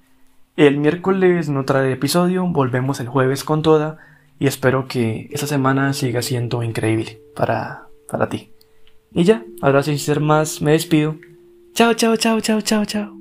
El 0.55 0.77
miércoles 0.77 1.49
no 1.49 1.65
trae 1.65 1.91
episodio, 1.91 2.45
volvemos 2.45 2.99
el 2.99 3.07
jueves 3.07 3.43
con 3.43 3.61
toda 3.61 3.97
y 4.39 4.47
espero 4.47 4.87
que 4.87 5.29
esta 5.31 5.47
semana 5.47 5.93
siga 5.93 6.21
siendo 6.21 6.63
increíble 6.63 7.21
para, 7.35 7.87
para 8.09 8.29
ti. 8.29 8.51
Y 9.13 9.23
ya, 9.23 9.43
ahora 9.61 9.83
sin 9.83 9.99
ser 9.99 10.19
más, 10.19 10.61
me 10.61 10.73
despido. 10.73 11.15
Chao, 11.73 11.93
chao, 11.93 12.15
chao, 12.17 12.39
chao, 12.41 12.61
chao, 12.61 12.85
chao. 12.85 13.18